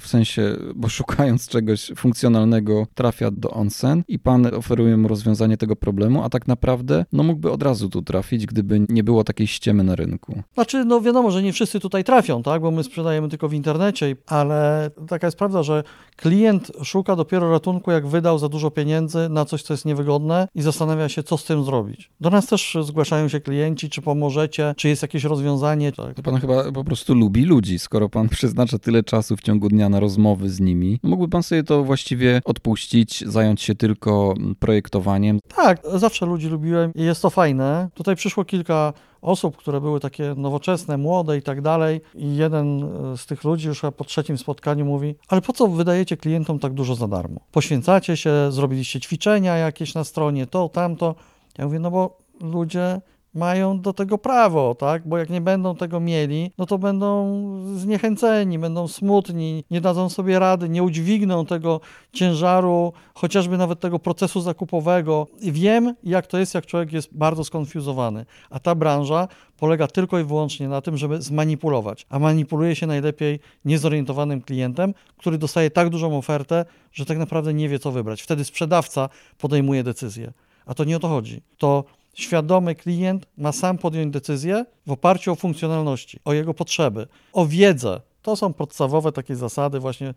w 0.00 0.06
sensie, 0.06 0.56
bo 0.74 0.88
szukając 0.88 1.48
czegoś 1.48 1.92
funkcjonalnego 1.96 2.86
trafia 2.94 3.30
do 3.30 3.50
onsen 3.50 4.02
i 4.08 4.18
pan 4.18 4.54
oferuje 4.54 4.96
mu 4.96 5.08
rozwiązanie 5.08 5.56
tego 5.56 5.76
problemu, 5.76 6.22
a 6.22 6.28
tak 6.28 6.48
naprawdę 6.48 7.04
no 7.12 7.22
mógłby 7.22 7.50
od 7.50 7.62
razu 7.62 7.88
tu 7.88 8.02
trafić, 8.02 8.46
gdyby 8.46 8.86
nie 8.88 9.04
było 9.04 9.24
takiej 9.24 9.46
ściemy 9.46 9.84
na 9.84 9.96
rynku. 9.96 10.42
Znaczy, 10.54 10.84
no 10.84 11.00
wiadomo, 11.00 11.30
że 11.30 11.42
nie 11.42 11.52
wszyscy 11.52 11.80
tutaj 11.80 12.04
trafią, 12.04 12.42
tak, 12.42 12.62
bo 12.62 12.70
my 12.70 12.84
sprzedajemy 12.84 13.28
tylko 13.28 13.48
w 13.48 13.54
internecie, 13.54 14.16
ale 14.26 14.90
taka 15.08 15.26
jest 15.26 15.38
prawda, 15.38 15.62
że 15.62 15.82
klient 16.16 16.72
szuka 16.82 17.16
dopiero 17.16 17.50
ratunku, 17.50 17.90
jak 17.90 18.06
wydał 18.06 18.38
za 18.38 18.48
dużo 18.48 18.70
pieniędzy 18.70 19.28
na 19.28 19.44
coś, 19.44 19.62
co 19.62 19.74
jest 19.74 19.84
niewygodne 19.84 20.48
i 20.54 20.62
zastanawia 20.62 21.08
się, 21.08 21.22
co 21.22 21.36
z 21.36 21.44
tym 21.44 21.64
zrobić. 21.64 22.10
Do 22.20 22.30
nas 22.30 22.46
też 22.46 22.76
zgłaszają 22.82 23.28
się 23.28 23.40
klienci, 23.40 23.90
czy 23.90 24.02
pomożecie, 24.02 24.74
czy 24.76 24.88
jest 24.88 25.02
jakieś 25.02 25.24
rozwiązanie. 25.24 25.92
Tak. 25.92 26.14
To 26.14 26.22
pan 26.22 26.40
chyba 26.40 26.72
po 26.72 26.84
prostu 26.84 27.14
lubi 27.14 27.44
ludzi, 27.44 27.78
skoro 27.78 28.08
pan 28.08 28.28
przeznacza 28.38 28.78
tyle 28.78 29.02
czasu 29.02 29.36
w 29.36 29.40
ciągu 29.40 29.51
dnia 29.60 29.88
na 29.88 30.00
rozmowy 30.00 30.50
z 30.50 30.60
nimi. 30.60 31.00
Mógłby 31.02 31.28
pan 31.28 31.42
sobie 31.42 31.62
to 31.62 31.84
właściwie 31.84 32.40
odpuścić, 32.44 33.24
zająć 33.26 33.62
się 33.62 33.74
tylko 33.74 34.34
projektowaniem. 34.58 35.40
Tak, 35.56 35.80
zawsze 35.94 36.26
ludzi 36.26 36.48
lubiłem 36.48 36.92
i 36.94 37.02
jest 37.02 37.22
to 37.22 37.30
fajne. 37.30 37.88
Tutaj 37.94 38.16
przyszło 38.16 38.44
kilka 38.44 38.92
osób, 39.22 39.56
które 39.56 39.80
były 39.80 40.00
takie 40.00 40.34
nowoczesne, 40.36 40.96
młode 40.96 41.38
i 41.38 41.42
tak 41.42 41.60
dalej. 41.60 42.00
I 42.14 42.36
jeden 42.36 42.84
e, 43.12 43.16
z 43.16 43.26
tych 43.26 43.44
ludzi 43.44 43.68
już 43.68 43.82
po 43.96 44.04
trzecim 44.04 44.38
spotkaniu 44.38 44.84
mówi, 44.84 45.14
ale 45.28 45.40
po 45.40 45.52
co 45.52 45.68
wydajecie 45.68 46.16
klientom 46.16 46.58
tak 46.58 46.72
dużo 46.72 46.94
za 46.94 47.08
darmo? 47.08 47.40
Poświęcacie 47.52 48.16
się, 48.16 48.52
zrobiliście 48.52 49.00
ćwiczenia 49.00 49.56
jakieś 49.56 49.94
na 49.94 50.04
stronie, 50.04 50.46
to, 50.46 50.68
tamto. 50.68 51.14
Ja 51.58 51.64
mówię, 51.64 51.78
no 51.78 51.90
bo 51.90 52.18
ludzie 52.40 53.00
mają 53.34 53.80
do 53.80 53.92
tego 53.92 54.18
prawo, 54.18 54.74
tak? 54.74 55.08
Bo 55.08 55.18
jak 55.18 55.30
nie 55.30 55.40
będą 55.40 55.76
tego 55.76 56.00
mieli, 56.00 56.50
no 56.58 56.66
to 56.66 56.78
będą 56.78 57.32
zniechęceni, 57.76 58.58
będą 58.58 58.88
smutni, 58.88 59.64
nie 59.70 59.80
dadzą 59.80 60.08
sobie 60.08 60.38
rady, 60.38 60.68
nie 60.68 60.82
udźwigną 60.82 61.46
tego 61.46 61.80
ciężaru, 62.12 62.92
chociażby 63.14 63.58
nawet 63.58 63.80
tego 63.80 63.98
procesu 63.98 64.40
zakupowego. 64.40 65.26
I 65.40 65.52
wiem, 65.52 65.94
jak 66.04 66.26
to 66.26 66.38
jest, 66.38 66.54
jak 66.54 66.66
człowiek 66.66 66.92
jest 66.92 67.14
bardzo 67.14 67.44
skonfuzowany. 67.44 68.26
A 68.50 68.58
ta 68.58 68.74
branża 68.74 69.28
polega 69.58 69.86
tylko 69.86 70.18
i 70.18 70.24
wyłącznie 70.24 70.68
na 70.68 70.80
tym, 70.80 70.96
żeby 70.96 71.22
zmanipulować. 71.22 72.06
A 72.10 72.18
manipuluje 72.18 72.76
się 72.76 72.86
najlepiej 72.86 73.40
niezorientowanym 73.64 74.42
klientem, 74.42 74.94
który 75.16 75.38
dostaje 75.38 75.70
tak 75.70 75.90
dużą 75.90 76.18
ofertę, 76.18 76.64
że 76.92 77.06
tak 77.06 77.18
naprawdę 77.18 77.54
nie 77.54 77.68
wie, 77.68 77.78
co 77.78 77.92
wybrać. 77.92 78.22
Wtedy 78.22 78.44
sprzedawca 78.44 79.08
podejmuje 79.38 79.82
decyzję. 79.82 80.32
A 80.66 80.74
to 80.74 80.84
nie 80.84 80.96
o 80.96 81.00
to 81.00 81.08
chodzi. 81.08 81.42
To 81.58 81.84
świadomy 82.14 82.74
klient 82.74 83.26
ma 83.36 83.52
sam 83.52 83.78
podjąć 83.78 84.12
decyzję 84.12 84.64
w 84.86 84.90
oparciu 84.90 85.32
o 85.32 85.34
funkcjonalności, 85.34 86.20
o 86.24 86.32
jego 86.32 86.54
potrzeby, 86.54 87.06
o 87.32 87.46
wiedzę. 87.46 88.00
To 88.22 88.36
są 88.36 88.52
podstawowe 88.52 89.12
takie 89.12 89.36
zasady 89.36 89.80
właśnie, 89.80 90.14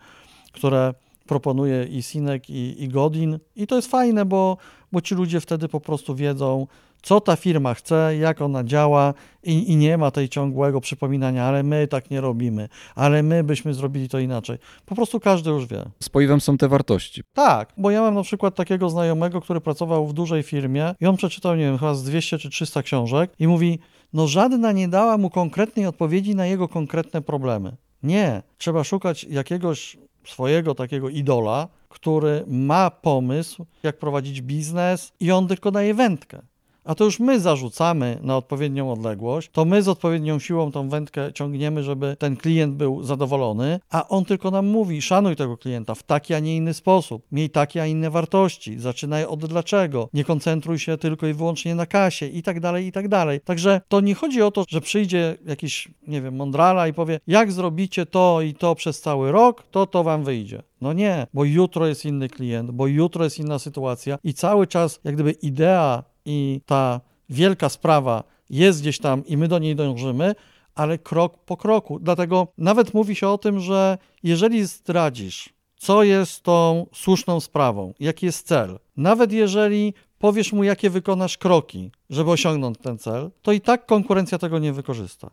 które 0.52 0.94
proponuje 1.28 1.84
i 1.84 2.04
Sinek, 2.04 2.50
i, 2.50 2.84
i 2.84 2.88
Godin. 2.90 3.40
I 3.56 3.68
to 3.68 3.76
jest 3.76 3.92
fajne, 3.92 4.26
bo, 4.26 4.58
bo 4.92 5.02
ci 5.02 5.16
ludzie 5.16 5.42
wtedy 5.42 5.68
po 5.68 5.80
prostu 5.80 6.16
wiedzą, 6.16 6.68
co 7.06 7.22
ta 7.22 7.36
firma 7.36 7.74
chce, 7.74 8.18
jak 8.18 8.42
ona 8.42 8.64
działa 8.64 9.14
i, 9.44 9.72
i, 9.72 9.76
nie 9.76 9.98
ma 9.98 10.12
tej 10.12 10.30
ciągłego 10.30 10.82
przypominania, 10.82 11.44
ale 11.46 11.64
my 11.64 11.88
tak 11.88 12.12
nie 12.12 12.22
robimy, 12.22 12.70
ale 12.96 13.24
my 13.24 13.44
byśmy 13.44 13.74
zrobili 13.74 14.10
to 14.10 14.20
inaczej. 14.20 14.58
Po 14.86 14.96
prostu 14.96 15.20
każdy 15.20 15.50
już 15.50 15.66
wie. 15.66 15.86
Spoiwem 16.04 16.42
są 16.42 16.58
te 16.58 16.68
wartości. 16.68 17.24
Tak, 17.34 17.74
bo 17.78 17.92
ja 17.92 18.02
mam 18.02 18.16
na 18.16 18.24
przykład 18.24 18.56
takiego 18.56 18.90
znajomego, 18.90 19.42
który 19.42 19.62
pracował 19.62 20.08
w 20.08 20.14
dużej 20.14 20.44
firmie 20.44 20.96
i 21.00 21.06
on 21.06 21.18
przeczytał, 21.18 21.56
nie 21.56 21.64
wiem, 21.64 21.78
chyba 21.78 21.96
z 21.96 22.04
200 22.04 22.38
czy 22.38 22.50
300 22.50 22.84
książek 22.84 23.32
i 23.40 23.48
mówi, 23.48 23.80
no 24.14 24.28
żadna 24.28 24.72
nie 24.72 24.88
dała 24.88 25.18
mu 25.18 25.30
konkretnej 25.30 25.86
odpowiedzi 25.86 26.36
na 26.36 26.46
jego 26.46 26.68
konkretne 26.68 27.22
problemy. 27.22 27.76
Nie, 28.04 28.44
trzeba 28.58 28.84
szukać 28.84 29.24
jakiegoś 29.24 29.98
swojego 30.28 30.76
takiego 30.76 31.10
idola, 31.10 31.68
który 31.90 32.44
ma 32.48 32.92
pomysł, 32.92 33.66
jak 33.84 34.00
prowadzić 34.00 34.42
biznes 34.42 35.12
i 35.20 35.32
on 35.32 35.48
tylko 35.48 35.72
daje 35.72 35.94
wędkę 35.94 36.55
a 36.86 36.96
to 36.96 37.04
już 37.04 37.20
my 37.20 37.40
zarzucamy 37.40 38.20
na 38.22 38.38
odpowiednią 38.38 38.92
odległość, 38.92 39.50
to 39.52 39.66
my 39.66 39.82
z 39.82 39.88
odpowiednią 39.88 40.40
siłą 40.40 40.72
tą 40.72 40.90
wędkę 40.90 41.34
ciągniemy, 41.34 41.84
żeby 41.84 42.16
ten 42.20 42.38
klient 42.38 42.76
był 42.76 43.04
zadowolony, 43.04 43.80
a 43.90 44.08
on 44.08 44.26
tylko 44.26 44.52
nam 44.52 44.68
mówi: 44.68 45.02
szanuj 45.02 45.36
tego 45.36 45.58
klienta 45.58 45.96
w 45.96 46.04
taki, 46.04 46.34
a 46.34 46.40
nie 46.40 46.56
inny 46.56 46.74
sposób, 46.74 47.28
miej 47.32 47.50
takie, 47.50 47.82
a 47.82 47.86
inne 47.86 48.10
wartości, 48.10 48.80
zaczynaj 48.80 49.26
od 49.26 49.46
dlaczego, 49.46 50.10
nie 50.14 50.24
koncentruj 50.24 50.80
się 50.80 50.98
tylko 50.98 51.28
i 51.28 51.34
wyłącznie 51.34 51.76
na 51.76 51.86
kasie 51.86 52.26
i 52.28 52.44
tak 52.44 52.60
dalej, 52.60 52.86
i 52.86 52.92
tak 52.92 53.08
dalej. 53.08 53.42
Także 53.42 53.82
to 53.88 54.02
nie 54.02 54.16
chodzi 54.16 54.42
o 54.42 54.52
to, 54.52 54.64
że 54.68 54.82
przyjdzie 54.82 55.38
jakiś, 55.46 55.90
nie 56.08 56.22
wiem, 56.22 56.36
mądrala 56.36 56.88
i 56.88 56.94
powie: 56.94 57.20
jak 57.28 57.52
zrobicie 57.52 58.06
to 58.06 58.42
i 58.42 58.54
to 58.54 58.76
przez 58.76 59.02
cały 59.02 59.32
rok, 59.32 59.64
to 59.72 59.88
to 59.88 60.04
wam 60.04 60.24
wyjdzie. 60.24 60.64
No 60.82 60.94
nie, 60.94 61.28
bo 61.34 61.44
jutro 61.44 61.88
jest 61.88 62.06
inny 62.06 62.30
klient, 62.30 62.72
bo 62.72 62.88
jutro 62.88 63.24
jest 63.24 63.40
inna 63.40 63.60
sytuacja 63.60 64.18
i 64.24 64.34
cały 64.34 64.68
czas 64.68 65.00
jak 65.04 65.16
gdyby 65.16 65.32
idea 65.32 66.04
i 66.26 66.62
ta 66.66 67.02
wielka 67.30 67.70
sprawa 67.70 68.24
jest 68.50 68.82
gdzieś 68.82 69.00
tam 69.00 69.26
i 69.26 69.38
my 69.38 69.48
do 69.48 69.60
niej 69.60 69.76
dążymy, 69.76 70.36
ale 70.76 70.98
krok 70.98 71.38
po 71.38 71.58
kroku. 71.58 72.00
Dlatego 72.00 72.48
nawet 72.58 72.94
mówi 72.94 73.16
się 73.16 73.28
o 73.28 73.38
tym, 73.38 73.60
że 73.60 73.98
jeżeli 74.24 74.66
zdradzisz, 74.66 75.50
co 75.78 76.04
jest 76.04 76.44
tą 76.44 76.86
słuszną 76.94 77.40
sprawą, 77.40 77.94
jaki 78.00 78.26
jest 78.26 78.48
cel, 78.48 78.80
nawet 78.98 79.32
jeżeli 79.32 79.94
powiesz 80.20 80.54
mu, 80.54 80.64
jakie 80.64 80.90
wykonasz 80.90 81.38
kroki, 81.38 81.92
żeby 82.10 82.32
osiągnąć 82.32 82.78
ten 82.78 82.98
cel, 82.98 83.32
to 83.42 83.52
i 83.52 83.62
tak 83.62 83.86
konkurencja 83.86 84.38
tego 84.38 84.60
nie 84.60 84.74
wykorzysta. 84.74 85.30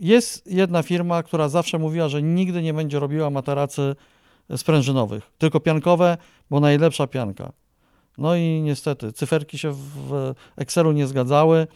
Jest 0.00 0.46
jedna 0.46 0.82
firma, 0.82 1.22
która 1.22 1.48
zawsze 1.48 1.78
mówiła, 1.78 2.08
że 2.08 2.22
nigdy 2.22 2.62
nie 2.62 2.74
będzie 2.74 2.98
robiła 2.98 3.30
materacy 3.30 3.96
sprężynowych, 4.56 5.30
tylko 5.38 5.60
piankowe, 5.60 6.16
bo 6.50 6.60
najlepsza 6.60 7.06
pianka. 7.06 7.52
No 8.18 8.36
i 8.36 8.60
niestety 8.60 9.12
cyferki 9.12 9.58
się 9.58 9.72
w 9.72 10.34
Excelu 10.56 10.92
nie 10.92 11.06
zgadzały. 11.06 11.66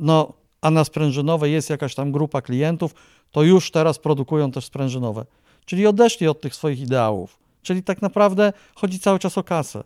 No, 0.00 0.32
a 0.60 0.70
na 0.70 0.84
sprężynowe 0.84 1.48
jest 1.48 1.70
jakaś 1.70 1.94
tam 1.94 2.12
grupa 2.12 2.42
klientów, 2.42 2.94
to 3.30 3.42
już 3.42 3.70
teraz 3.70 3.98
produkują 3.98 4.50
też 4.50 4.64
sprężynowe. 4.64 5.24
Czyli 5.64 5.86
odeszli 5.86 6.28
od 6.28 6.40
tych 6.40 6.54
swoich 6.54 6.80
ideałów. 6.80 7.38
Czyli 7.62 7.82
tak 7.82 8.02
naprawdę 8.02 8.52
chodzi 8.74 8.98
cały 8.98 9.18
czas 9.18 9.38
o 9.38 9.42
kasę. 9.42 9.84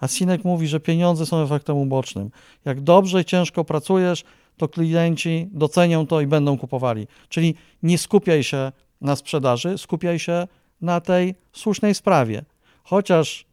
A 0.00 0.08
Sinek 0.08 0.44
mówi, 0.44 0.68
że 0.68 0.80
pieniądze 0.80 1.26
są 1.26 1.42
efektem 1.42 1.76
ubocznym. 1.76 2.30
Jak 2.64 2.80
dobrze 2.80 3.20
i 3.20 3.24
ciężko 3.24 3.64
pracujesz, 3.64 4.24
to 4.56 4.68
klienci 4.68 5.48
docenią 5.52 6.06
to 6.06 6.20
i 6.20 6.26
będą 6.26 6.58
kupowali. 6.58 7.06
Czyli 7.28 7.54
nie 7.82 7.98
skupiaj 7.98 8.44
się 8.44 8.72
na 9.00 9.16
sprzedaży, 9.16 9.78
skupiaj 9.78 10.18
się 10.18 10.46
na 10.80 11.00
tej 11.00 11.34
słusznej 11.52 11.94
sprawie. 11.94 12.44
Chociaż 12.84 13.47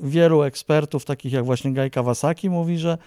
wielu 0.00 0.42
ekspertów, 0.42 1.04
takich 1.04 1.32
jak 1.32 1.44
właśnie 1.44 1.72
Guy 1.74 1.90
Kawasaki, 1.90 2.50
mówi, 2.50 2.78
że 2.78 2.98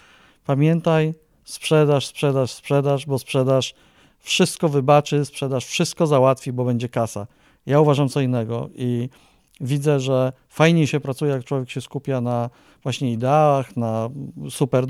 pamiętaj, 0.46 1.14
sprzedaż, 1.44 2.06
sprzedaż, 2.06 2.50
sprzedaż, 2.50 3.06
bo 3.06 3.18
sprzedaż 3.18 3.74
wszystko 4.18 4.68
wybaczy, 4.68 5.24
sprzedaż 5.24 5.66
wszystko 5.66 6.06
załatwi, 6.06 6.52
bo 6.52 6.64
będzie 6.64 6.88
kasa. 6.88 7.26
Ja 7.66 7.80
uważam 7.80 8.08
co 8.08 8.20
innego 8.20 8.68
i 8.74 9.08
widzę, 9.60 10.00
że 10.00 10.32
fajniej 10.48 10.86
się 10.86 11.00
pracuje, 11.00 11.32
jak 11.32 11.44
człowiek 11.44 11.70
się 11.70 11.80
skupia 11.80 12.20
na 12.20 12.50
właśnie 12.82 13.12
ideach, 13.12 13.76
na 13.76 14.08
super 14.50 14.84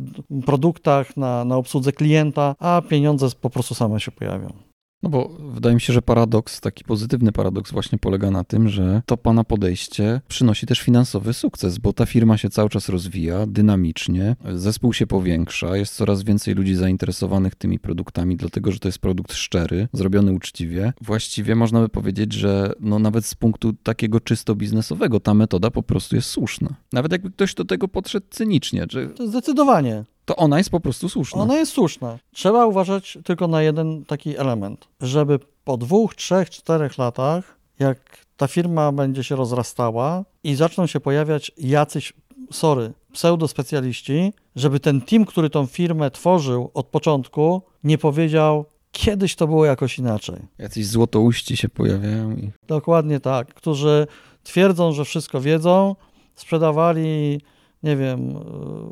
produktach, 0.47 1.17
na, 1.17 1.45
na 1.45 1.57
obsłudze 1.57 1.93
klienta, 1.93 2.55
a 2.59 2.83
pieniądze 2.89 3.29
po 3.41 3.51
prostu 3.51 3.75
same 3.75 4.01
się 4.01 4.11
pojawią. 4.11 4.72
No 5.03 5.11
bo 5.11 5.29
wydaje 5.39 5.75
mi 5.75 5.81
się, 5.81 5.93
że 5.93 6.03
paradoks, 6.03 6.61
taki 6.61 6.85
pozytywny 6.85 7.33
paradoks 7.33 7.73
właśnie 7.73 7.99
polega 7.99 8.31
na 8.31 8.45
tym, 8.45 8.69
że 8.69 9.03
to 9.07 9.17
pana 9.17 9.45
podejście 9.45 10.21
przynosi 10.29 10.67
też 10.67 10.81
finansowy 10.81 11.33
sukces, 11.33 11.79
bo 11.79 11.93
ta 11.93 12.07
firma 12.07 12.39
się 12.39 12.51
cały 12.51 12.69
czas 12.69 12.89
rozwija 12.89 13.47
dynamicznie, 13.47 14.37
zespół 14.55 14.93
się 14.93 15.07
powiększa, 15.07 15.77
jest 15.77 15.95
coraz 15.95 16.23
więcej 16.23 16.55
ludzi 16.55 16.75
zainteresowanych 16.75 17.55
tymi 17.55 17.79
produktami, 17.79 18.37
dlatego 18.37 18.73
że 18.73 18.79
to 18.79 18.89
jest 18.89 18.99
produkt 18.99 19.33
szczery, 19.33 19.89
zrobiony 19.93 20.33
uczciwie. 20.33 20.93
Właściwie 21.01 21.55
można 21.55 21.81
by 21.81 21.89
powiedzieć, 21.89 22.33
że 22.33 22.73
no 22.81 22.99
nawet 22.99 23.27
z 23.27 23.35
punktu 23.35 23.73
takiego 23.73 24.21
czysto 24.21 24.55
biznesowego 24.55 25.21
ta 25.21 25.35
metoda 25.35 25.71
po 25.71 25.83
prostu 25.83 26.17
jest 26.17 26.29
słuszna. 26.29 26.75
Nawet 26.93 27.13
jakby 27.13 27.31
ktoś 27.31 27.55
do 27.55 27.65
tego 27.65 27.89
podszedł 27.89 28.27
cynicznie, 28.31 28.87
że... 28.91 29.09
Zdecydowanie 29.29 30.05
to 30.25 30.37
ona 30.37 30.59
jest 30.59 30.71
po 30.71 30.81
prostu 30.81 31.09
słuszna. 31.09 31.43
Ona 31.43 31.57
jest 31.57 31.73
słuszna. 31.73 32.19
Trzeba 32.33 32.67
uważać 32.67 33.19
tylko 33.25 33.49
na 33.49 33.63
jeden 33.63 34.05
taki 34.05 34.39
element, 34.39 34.89
żeby 35.01 35.39
po 35.65 35.77
dwóch, 35.77 36.15
trzech, 36.15 36.51
czterech 36.51 36.99
latach, 36.99 37.57
jak 37.79 38.27
ta 38.37 38.47
firma 38.47 38.93
będzie 38.93 39.25
się 39.25 39.37
rozrastała 39.37 40.25
i 40.45 40.55
zaczną 40.55 40.87
się 40.87 41.01
pojawiać 41.01 41.53
jacyś, 41.59 42.13
sorry, 42.53 42.93
pseudospecjaliści, 43.13 44.33
żeby 44.57 44.81
ten 44.81 45.01
team, 45.01 45.25
który 45.25 45.51
tą 45.51 45.67
firmę 45.67 46.11
tworzył 46.11 46.71
od 46.75 46.87
początku, 46.87 47.63
nie 47.85 47.99
powiedział, 47.99 48.65
kiedyś 48.93 49.37
to 49.37 49.47
było 49.47 49.65
jakoś 49.65 49.99
inaczej. 49.99 50.37
Jacyś 50.59 50.87
złotouści 50.87 51.57
się 51.57 51.69
pojawiają. 51.69 52.33
I... 52.33 52.51
Dokładnie 52.67 53.21
tak, 53.21 53.55
którzy 53.55 54.07
twierdzą, 54.43 54.93
że 54.93 55.05
wszystko 55.05 55.41
wiedzą, 55.41 55.97
sprzedawali 56.35 57.41
nie 57.83 57.97
wiem, 57.97 58.35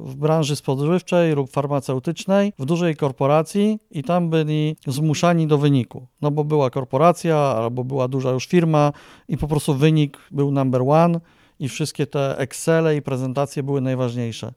w 0.05 0.15
branży 0.15 0.57
spożywczej 0.57 1.35
lub 1.35 1.51
farmaceutycznej, 1.51 2.53
w 2.59 2.65
dużej 2.65 2.97
korporacji 2.97 3.79
i 3.91 4.03
tam 4.03 4.31
byli 4.31 4.77
zmuszani 4.87 5.47
do 5.47 5.59
wyniku. 5.59 6.07
No 6.21 6.31
bo 6.31 6.45
była 6.45 6.71
korporacja 6.71 7.37
albo 7.37 7.85
była 7.85 8.09
duża 8.09 8.31
już 8.31 8.47
firma 8.47 8.93
i 9.29 9.37
po 9.37 9.49
prostu 9.49 9.75
wynik 9.75 10.19
był 10.31 10.51
number 10.51 10.83
one 10.87 11.21
i 11.59 11.69
wszystkie 11.69 12.07
te 12.07 12.39
Excele 12.39 12.97
i 12.97 13.03
prezentacje 13.03 13.63
były 13.63 13.81
najważniejsze. 13.81 14.53